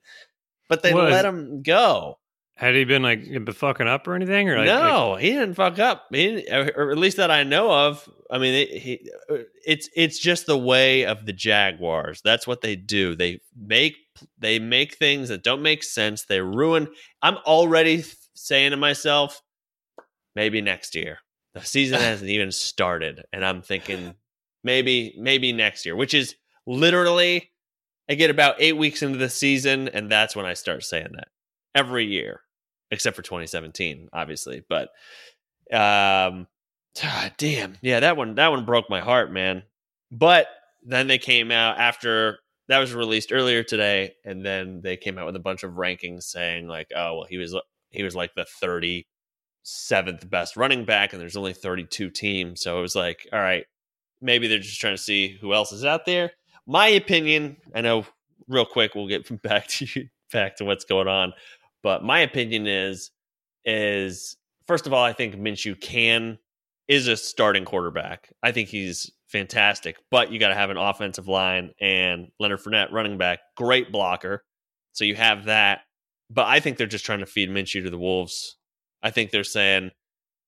[0.69, 2.19] but they Was- let him go.
[2.55, 6.07] Had he been like fucking up or anything, or like, no, he didn't fuck up.
[6.12, 8.09] He or at least that I know of.
[8.30, 12.20] I mean, it, he, uh, it's it's just the way of the Jaguars.
[12.22, 13.16] That's what they do.
[13.16, 13.96] They make
[14.38, 16.24] they make things that don't make sense.
[16.24, 16.88] They ruin.
[17.22, 19.42] I'm already saying to myself,
[20.36, 21.18] maybe next year.
[21.55, 24.14] The season hasn't even started, and I'm thinking
[24.62, 26.36] maybe maybe next year, which is
[26.66, 27.50] literally
[28.11, 31.28] I get about eight weeks into the season, and that's when I start saying that
[31.75, 32.41] every year
[32.93, 34.62] except for 2017, obviously.
[34.68, 34.91] But
[35.73, 36.47] um,
[37.03, 39.64] ah, damn, yeah, that one that one broke my heart, man.
[40.12, 40.47] But
[40.85, 45.27] then they came out after that was released earlier today, and then they came out
[45.27, 47.57] with a bunch of rankings saying like, oh, well, he was
[47.91, 52.83] he was like the 37th best running back, and there's only 32 teams, so it
[52.83, 53.64] was like, all right,
[54.20, 56.33] maybe they're just trying to see who else is out there.
[56.66, 58.07] My opinion, I know,
[58.49, 61.33] real quick, we'll get back to you, back to what's going on.
[61.83, 63.11] But my opinion is
[63.64, 66.39] is first of all, I think Minshew can
[66.89, 68.33] is a starting quarterback.
[68.43, 72.93] I think he's fantastic, but you got to have an offensive line and Leonard Fournette
[72.93, 74.45] running back, great blocker.
[74.93, 75.80] So you have that.
[76.30, 78.57] But I think they're just trying to feed Minshew to the wolves.
[79.03, 79.91] I think they're saying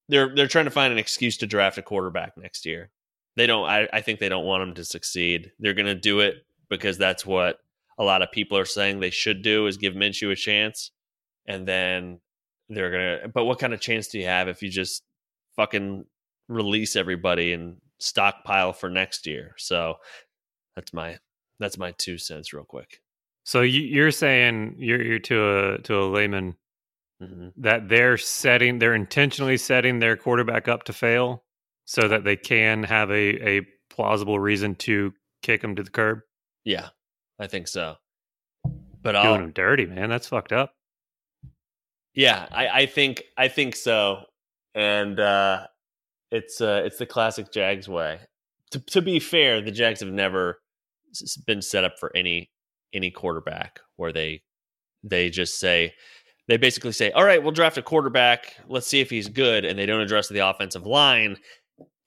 [0.08, 2.90] they're they're trying to find an excuse to draft a quarterback next year.
[3.36, 3.68] They don't.
[3.68, 5.50] I, I think they don't want him to succeed.
[5.58, 6.36] They're going to do it
[6.70, 7.58] because that's what
[7.98, 10.90] a lot of people are saying they should do is give Minshew a chance
[11.46, 12.20] and then
[12.68, 15.02] they're gonna but what kind of chance do you have if you just
[15.56, 16.04] fucking
[16.48, 19.94] release everybody and stockpile for next year so
[20.76, 21.16] that's my
[21.60, 23.00] that's my two cents real quick
[23.44, 26.56] So you, you're saying you're, you're to a to a layman
[27.22, 31.44] hmm that they're setting they're intentionally setting their quarterback up to fail
[31.84, 36.20] so that they can have a, a plausible reason to kick him to the curb.
[36.64, 36.88] yeah
[37.38, 37.96] i think so
[39.02, 40.08] but Doing I'll, him dirty, man.
[40.08, 40.72] That's fucked up.
[42.14, 44.24] Yeah I, I think i think so
[44.74, 45.66] and uh
[46.34, 48.18] it's uh it's the classic jags way.
[48.72, 50.58] To, to be fair the jags have never
[51.46, 52.50] been set up for any
[52.92, 54.42] any quarterback where they
[55.04, 55.94] they just say
[56.48, 58.54] they basically say all right we'll draft a quarterback.
[58.66, 61.36] Let's see if he's good and they don't address the offensive line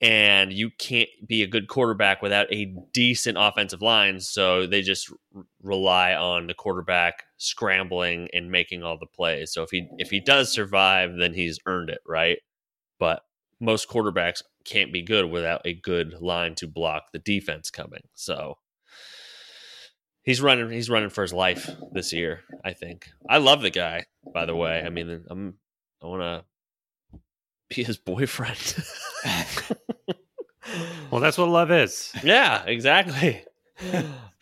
[0.00, 5.10] and you can't be a good quarterback without a decent offensive line so they just
[5.34, 9.52] r- rely on the quarterback scrambling and making all the plays.
[9.52, 12.38] So if he if he does survive then he's earned it right?
[12.98, 13.22] But
[13.60, 18.02] most quarterbacks can't be good without a good line to block the defense coming.
[18.14, 18.58] So
[20.22, 23.08] he's running he's running for his life this year i think.
[23.28, 24.82] I love the guy by the way.
[24.84, 25.54] I mean i'm
[26.02, 26.44] i want to
[27.70, 28.76] his boyfriend
[31.10, 32.12] Well, that's what love is.
[32.22, 33.44] yeah exactly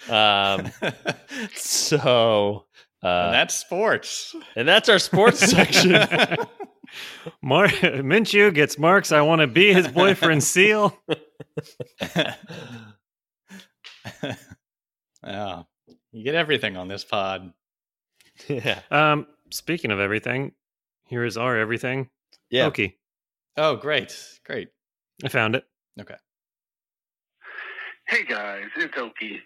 [0.09, 0.70] um
[1.55, 2.64] so
[3.03, 4.35] uh and that's sports.
[4.57, 5.93] and that's our sports section
[7.43, 9.11] Mar- Minshew gets marks.
[9.12, 10.43] I want to be his boyfriend.
[10.45, 10.97] Seal.
[15.22, 15.62] yeah,
[16.12, 17.53] you get everything on this pod.
[18.49, 20.53] yeah Um, speaking of everything,
[21.07, 22.09] here is our everything.
[22.51, 22.66] Yeah.
[22.66, 22.99] Oki.
[23.57, 24.68] Oh, great, great.
[25.24, 25.64] I found it.
[26.00, 26.16] Okay.
[28.09, 29.40] Hey guys, it's Oki,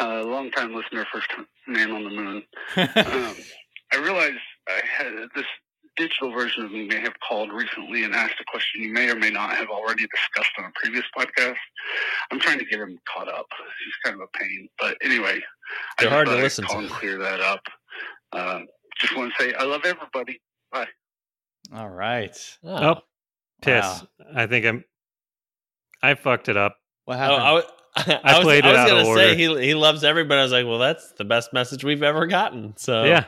[0.00, 2.42] uh, long time listener, first time man on the moon.
[2.76, 3.34] Um,
[3.92, 4.30] I realize
[4.66, 5.44] I had this
[5.96, 9.16] digital version of me may have called recently and asked a question you may or
[9.16, 11.56] may not have already discussed on a previous podcast.
[12.30, 13.46] I'm trying to get him caught up.
[13.84, 15.40] He's kind of a pain, but anyway,
[15.98, 16.86] They're just hard to thought I'd listen call to.
[16.86, 17.60] and clear that up.
[18.32, 18.66] Um,
[19.00, 20.40] just want to say I love everybody.
[20.72, 20.86] Bye.
[21.74, 22.36] All right.
[22.64, 23.00] Oh, Oh,
[23.62, 23.84] piss.
[23.84, 24.02] Wow.
[24.34, 24.84] I think I'm.
[26.02, 26.76] I fucked it up.
[27.06, 27.42] What Oh, happened?
[27.42, 27.64] I, was-
[27.96, 29.60] I, was, played I it was out of gonna say order.
[29.60, 30.38] he he loves everybody.
[30.38, 32.74] I was like, well, that's the best message we've ever gotten.
[32.76, 33.24] So Yeah,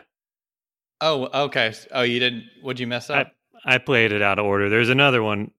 [1.00, 1.72] oh, okay.
[1.92, 2.44] Oh, you didn't.
[2.62, 3.32] What'd you mess up?
[3.64, 4.68] I played it out of order.
[4.68, 5.50] There's another one.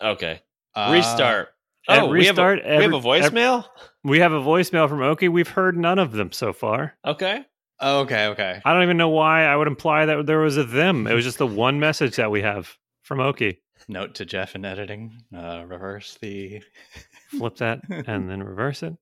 [0.00, 0.42] okay,
[0.74, 1.48] Uh, restart.
[1.88, 3.64] at Oh, we have a- restart, we have a every- voicemail.
[4.04, 5.28] We have a voicemail from Oki.
[5.28, 6.96] We've heard none of them so far.
[7.06, 7.44] Okay,
[7.80, 8.60] oh, okay, okay.
[8.64, 11.06] I don't even know why I would imply that there was a them.
[11.06, 13.61] It was just the one message that we have from Oki.
[13.88, 16.62] Note to Jeff in editing: uh, reverse the.
[17.30, 18.94] Flip that and then reverse it.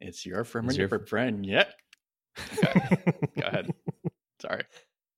[0.00, 1.44] It's your friend, It's your your- friend.
[1.44, 1.64] Yeah.
[2.64, 2.96] Okay.
[3.38, 3.70] Go ahead.
[4.40, 4.62] Sorry.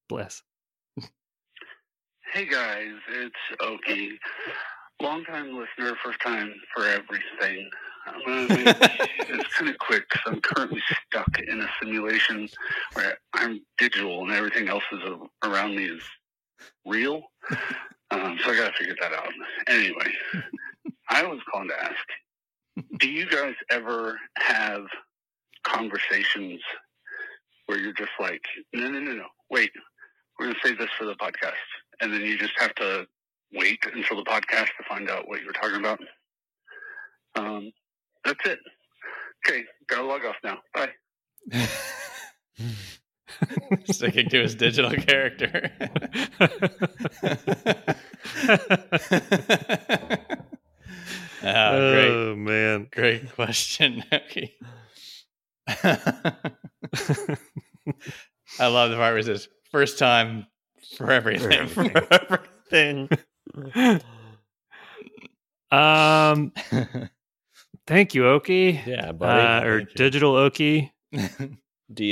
[0.08, 0.42] Bless.
[2.32, 4.18] Hey guys, it's Oki.
[5.00, 7.70] Long time listener, first time for everything.
[8.06, 8.76] I'm gonna make
[9.28, 12.48] it's kind of quick because I'm currently stuck in a simulation
[12.94, 15.00] where I'm digital and everything else is
[15.44, 16.02] around me is
[16.84, 17.22] real.
[18.14, 19.32] Um, so I gotta figure that out.
[19.68, 20.12] Anyway,
[21.08, 22.06] I was calling to ask:
[22.98, 24.84] Do you guys ever have
[25.64, 26.60] conversations
[27.66, 28.42] where you're just like,
[28.72, 29.70] no, no, no, no, wait,
[30.38, 31.54] we're gonna save this for the podcast,
[32.00, 33.06] and then you just have to
[33.52, 36.00] wait until the podcast to find out what you were talking about.
[37.34, 37.72] Um,
[38.24, 38.60] that's it.
[39.46, 40.58] Okay, gotta log off now.
[40.72, 40.92] Bye.
[43.86, 45.70] Sticking to his digital character.
[46.40, 46.46] oh,
[51.42, 52.10] great.
[52.10, 52.88] oh man.
[52.92, 54.04] Great question.
[54.12, 54.54] Okay.
[58.58, 60.46] I love the part where it says first time
[60.96, 61.66] for everything.
[61.68, 62.40] For for
[62.70, 63.08] everything.
[65.70, 66.52] um.
[67.86, 68.80] Thank you, Oki.
[68.86, 69.66] Yeah, buddy.
[69.66, 69.86] Uh, or you.
[69.94, 70.92] digital Oki.
[71.92, 72.04] Do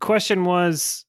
[0.00, 1.04] Question was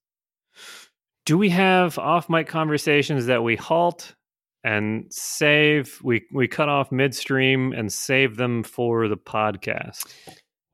[1.26, 4.16] Do we have off mic conversations that we halt
[4.64, 6.00] and save?
[6.04, 10.06] We, we cut off midstream and save them for the podcast.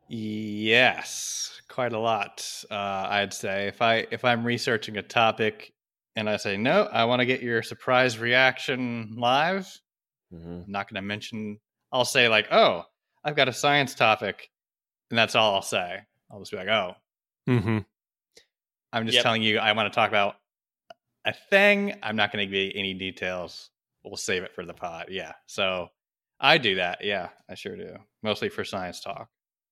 [0.08, 2.48] yes, quite a lot.
[2.72, 2.74] Uh,
[3.10, 5.74] I'd say if I if I'm researching a topic
[6.16, 9.68] and I say no, I want to get your surprise reaction live.
[10.34, 10.66] Mhm.
[10.66, 11.60] I'm not going to mention.
[11.92, 12.84] I'll say like, oh,
[13.24, 14.50] I've got a science topic,
[15.10, 16.00] and that's all I'll say.
[16.32, 16.94] I'll just be like, oh,
[17.48, 17.80] Mm-hmm.
[18.96, 19.24] I'm just Yep.
[19.24, 20.36] telling you I want to talk about
[21.26, 21.96] a thing.
[22.02, 23.70] I'm not going to give you any details.
[24.04, 25.08] We'll save it for the pod.
[25.10, 25.34] Yeah.
[25.48, 25.90] So
[26.40, 27.04] I do that.
[27.04, 27.96] Yeah, I sure do.
[28.24, 29.28] Mostly for science talk.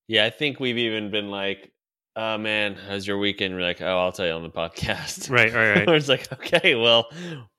[0.07, 1.71] Yeah, I think we've even been like,
[2.15, 5.53] "Oh man, how's your weekend?" We're like, "Oh, I'll tell you on the podcast." Right,
[5.53, 5.89] right, right.
[5.95, 7.09] it's like, okay, well,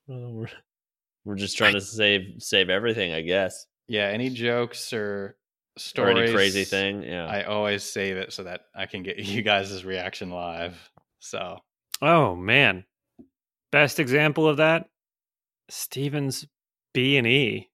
[0.06, 0.48] we're,
[1.24, 4.06] we're just trying to save save everything, I guess, Yeah.
[4.08, 5.36] Any jokes or
[5.76, 6.18] or stories?
[6.30, 7.02] any crazy thing.
[7.02, 10.76] Yeah, I always save it so that I can get you guys' reaction live.
[11.24, 11.58] So
[12.02, 12.84] Oh man.
[13.72, 14.88] Best example of that?
[15.70, 16.46] Stevens
[16.92, 17.70] B and E.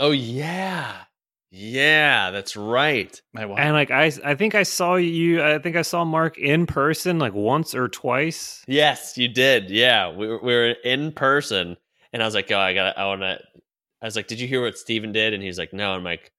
[0.00, 1.02] oh yeah,
[1.50, 3.20] yeah, that's right.
[3.32, 3.60] my wife.
[3.60, 7.18] And like I I think I saw you I think I saw Mark in person
[7.18, 8.64] like once or twice.
[8.66, 9.70] Yes, you did.
[9.70, 11.76] Yeah, we were, we were in person,
[12.12, 12.94] and I was like, "Oh, I got.
[12.94, 13.38] to I want to."
[14.02, 16.32] I was like, "Did you hear what Steven did?" And he's like, "No." I'm like,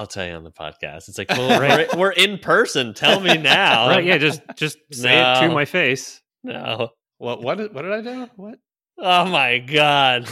[0.00, 1.88] "I'll tell you on the podcast." It's like, "Well, Right.
[1.92, 2.94] we're, we're in person.
[2.94, 6.20] Tell me now." right, yeah, just just say it to my face.
[6.42, 6.90] no.
[7.18, 7.42] what?
[7.42, 7.58] What?
[7.58, 8.30] Did, what did I do?
[8.36, 8.58] What?
[8.98, 10.28] Oh my god!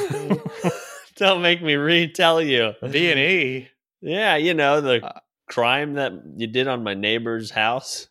[1.16, 2.73] Don't make me retell you.
[2.91, 3.69] B and E.
[4.01, 8.09] Yeah, you know the Uh, crime that you did on my neighbor's house.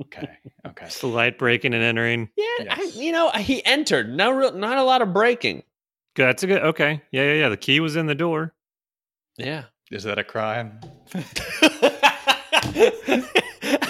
[0.00, 0.28] Okay.
[0.66, 0.86] Okay.
[0.86, 2.30] Just the light breaking and entering.
[2.36, 4.14] Yeah, I, you know he entered.
[4.14, 5.62] No, real, not a lot of breaking.
[6.16, 7.02] Good, That's a good okay.
[7.10, 7.48] Yeah, yeah, yeah.
[7.50, 8.54] The key was in the door.
[9.36, 9.64] Yeah.
[9.90, 10.80] Is that a crime?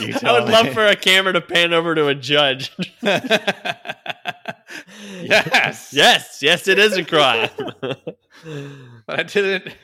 [0.04, 2.72] I tell would love for a camera to pan over to a judge.
[5.22, 5.92] yes.
[5.92, 7.50] yes, yes, it is a crime.
[9.06, 9.74] But I didn't.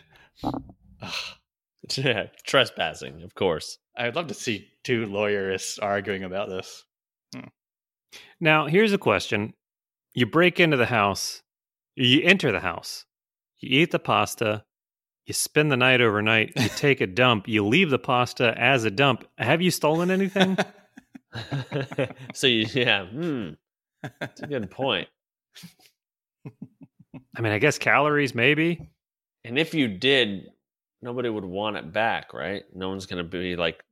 [1.96, 3.78] yeah, trespassing, of course.
[3.96, 6.84] I'd love to see two lawyerists arguing about this.
[7.34, 7.48] Hmm.
[8.38, 9.54] Now, here's a question.
[10.14, 11.42] You break into the house,
[11.96, 13.06] you enter the house,
[13.58, 14.64] you eat the pasta,
[15.30, 18.90] you spend the night overnight, you take a dump, you leave the pasta as a
[18.90, 19.24] dump.
[19.38, 20.58] Have you stolen anything?
[22.34, 23.50] so you, yeah, hmm,
[24.18, 25.06] that's a good point.
[27.36, 28.90] I mean, I guess calories maybe.
[29.44, 30.48] And if you did,
[31.00, 32.64] nobody would want it back, right?
[32.74, 33.84] No one's gonna be like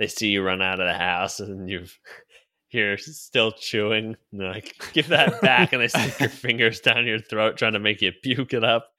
[0.00, 1.96] they see you run out of the house and you've
[2.72, 4.16] you're still chewing.
[4.32, 7.74] And they're like, give that back, and they stick your fingers down your throat trying
[7.74, 8.92] to make you puke it up.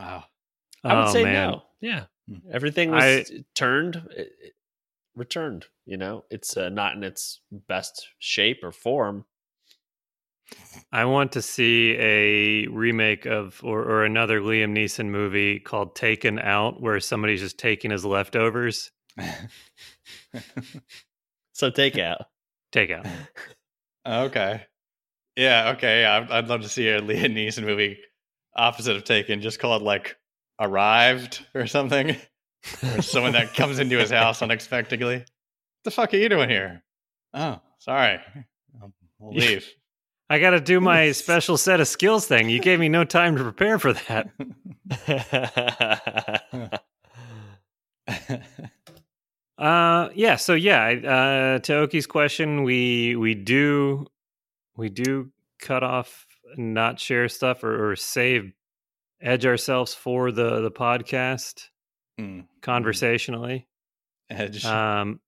[0.00, 0.24] Wow.
[0.82, 1.34] I would Oh, say man.
[1.50, 1.62] no.
[1.82, 2.38] Yeah, Hmm.
[2.50, 4.54] everything was I- turned, it- it-
[5.14, 5.66] returned.
[5.84, 9.26] You know, it's uh, not in its best shape or form.
[10.90, 16.38] I want to see a remake of or, or another Liam Neeson movie called Taken
[16.38, 18.90] Out, where somebody's just taking his leftovers.
[21.52, 22.22] So take out.
[22.72, 23.06] Take out.
[24.06, 24.62] okay.
[25.36, 25.72] Yeah.
[25.76, 26.00] Okay.
[26.02, 26.16] Yeah.
[26.16, 27.98] I'd, I'd love to see a Liam Neeson movie
[28.56, 30.16] opposite of Taken, just called like
[30.58, 32.16] Arrived or something.
[32.94, 35.16] or someone that comes into his house unexpectedly.
[35.16, 35.26] What
[35.84, 36.82] the fuck are you doing here?
[37.34, 38.20] Oh, sorry.
[38.80, 39.68] I'll- We'll leave.
[40.30, 42.48] I got to do my special set of skills thing.
[42.48, 44.30] You gave me no time to prepare for that.
[49.58, 50.36] Uh, yeah.
[50.36, 54.06] So yeah, uh, to Oki's question, we we do
[54.74, 56.26] we do cut off,
[56.56, 58.52] not share stuff or, or save
[59.22, 61.64] edge ourselves for the the podcast
[62.18, 63.66] Mm, conversationally.
[64.28, 64.64] Edge.
[64.66, 65.20] Um,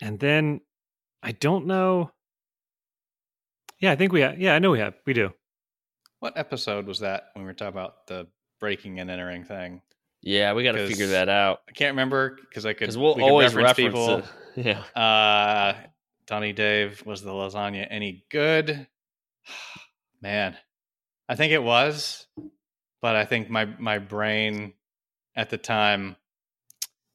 [0.00, 0.60] and then
[1.22, 2.10] I don't know.
[3.78, 4.38] Yeah, I think we have.
[4.40, 4.94] Yeah, I know we have.
[5.06, 5.32] We do.
[6.20, 8.26] what episode was that when we were talking about the
[8.58, 9.82] breaking and entering thing?
[10.22, 12.80] yeah, we got to figure that out I can't remember because I could.
[12.80, 14.26] because we'll we always reference reference,
[14.56, 14.66] it.
[14.96, 15.74] Yeah, Uh,
[16.26, 18.88] Donnie Dave, was the lasagna any good?
[20.20, 20.56] Man,
[21.28, 22.26] I think it was,
[23.00, 24.74] but I think my my brain
[25.36, 26.16] at the time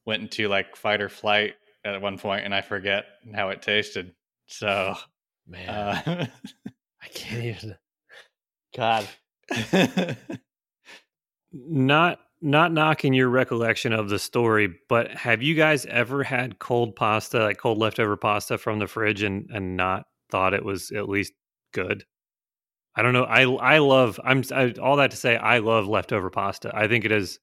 [0.05, 4.13] went into like fight or flight at one point, and I forget how it tasted.
[4.47, 4.95] So,
[5.47, 6.27] man, uh,
[7.01, 7.75] I can't even.
[8.75, 9.07] God,
[11.53, 16.95] Not not knocking your recollection of the story, but have you guys ever had cold
[16.95, 21.07] pasta, like cold leftover pasta from the fridge, and and not thought it was at
[21.07, 21.33] least
[21.73, 22.05] good?
[22.95, 23.23] I don't know.
[23.23, 24.19] I I love.
[24.23, 25.35] I'm I, all that to say.
[25.35, 26.71] I love leftover pasta.
[26.75, 27.39] I think it is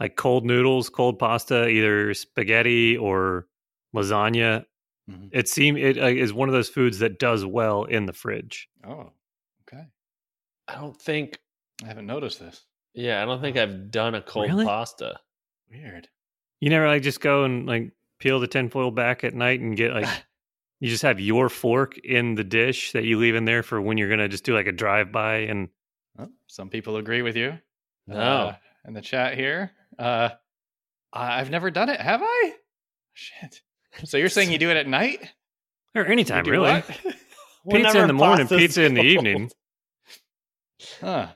[0.00, 3.46] like cold noodles, cold pasta, either spaghetti or
[3.94, 4.64] lasagna.
[5.10, 5.28] Mhm.
[5.32, 8.68] It seem it uh, is one of those foods that does well in the fridge.
[8.86, 9.10] oh,
[9.62, 9.84] okay.
[10.68, 11.38] I don't think.
[11.82, 12.64] I haven't noticed this.
[12.94, 14.64] Yeah, I don't think I've done a cold Really?
[14.64, 15.18] pasta.
[15.70, 16.08] Weird.
[16.60, 17.90] You never like just go and like
[18.20, 20.06] peel the tinfoil back at night and get like
[20.84, 23.96] you just have your fork in the dish that you leave in there for when
[23.96, 25.70] you're gonna just do like a drive by and
[26.14, 27.58] Well, some people agree with you.
[28.06, 28.16] No.
[28.18, 28.56] Uh,
[28.86, 29.70] in the chat here.
[29.98, 30.28] Uh,
[31.10, 31.98] I- I've never done it.
[31.98, 32.52] Have I?
[33.14, 33.62] Shit.
[34.04, 35.26] So you're saying you do it at night?
[35.94, 36.68] or You anytime really.
[36.70, 36.86] what?
[36.86, 37.14] Pizza
[37.62, 39.26] Whenever in the morning, pasta's pizza in the cold.
[39.26, 39.50] evening.
[41.00, 41.28] Huh.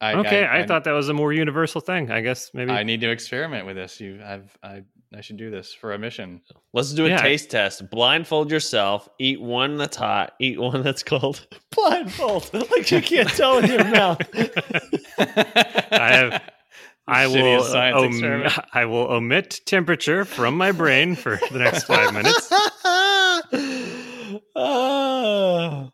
[0.00, 2.12] I, okay, I, thought that was a more universal thing.
[2.12, 2.70] I guess maybe.
[2.70, 3.98] I need to experiment with this.
[4.00, 4.82] You, I've, I,
[5.14, 6.40] I should do this for a mission.
[6.72, 7.22] Let's do a Yeah.
[7.22, 7.90] taste test.
[7.90, 9.08] Blindfold yourself.
[9.18, 10.32] Eat one that's hot.
[10.40, 11.46] Eat one that's cold.
[11.70, 12.50] Blindfold.
[12.70, 14.18] Like you can't tell with your mouth.
[15.18, 16.42] I have-
[17.08, 17.62] I will.
[17.62, 22.50] Om- I will omit temperature from my brain for the next five minutes.
[24.56, 25.90] oh,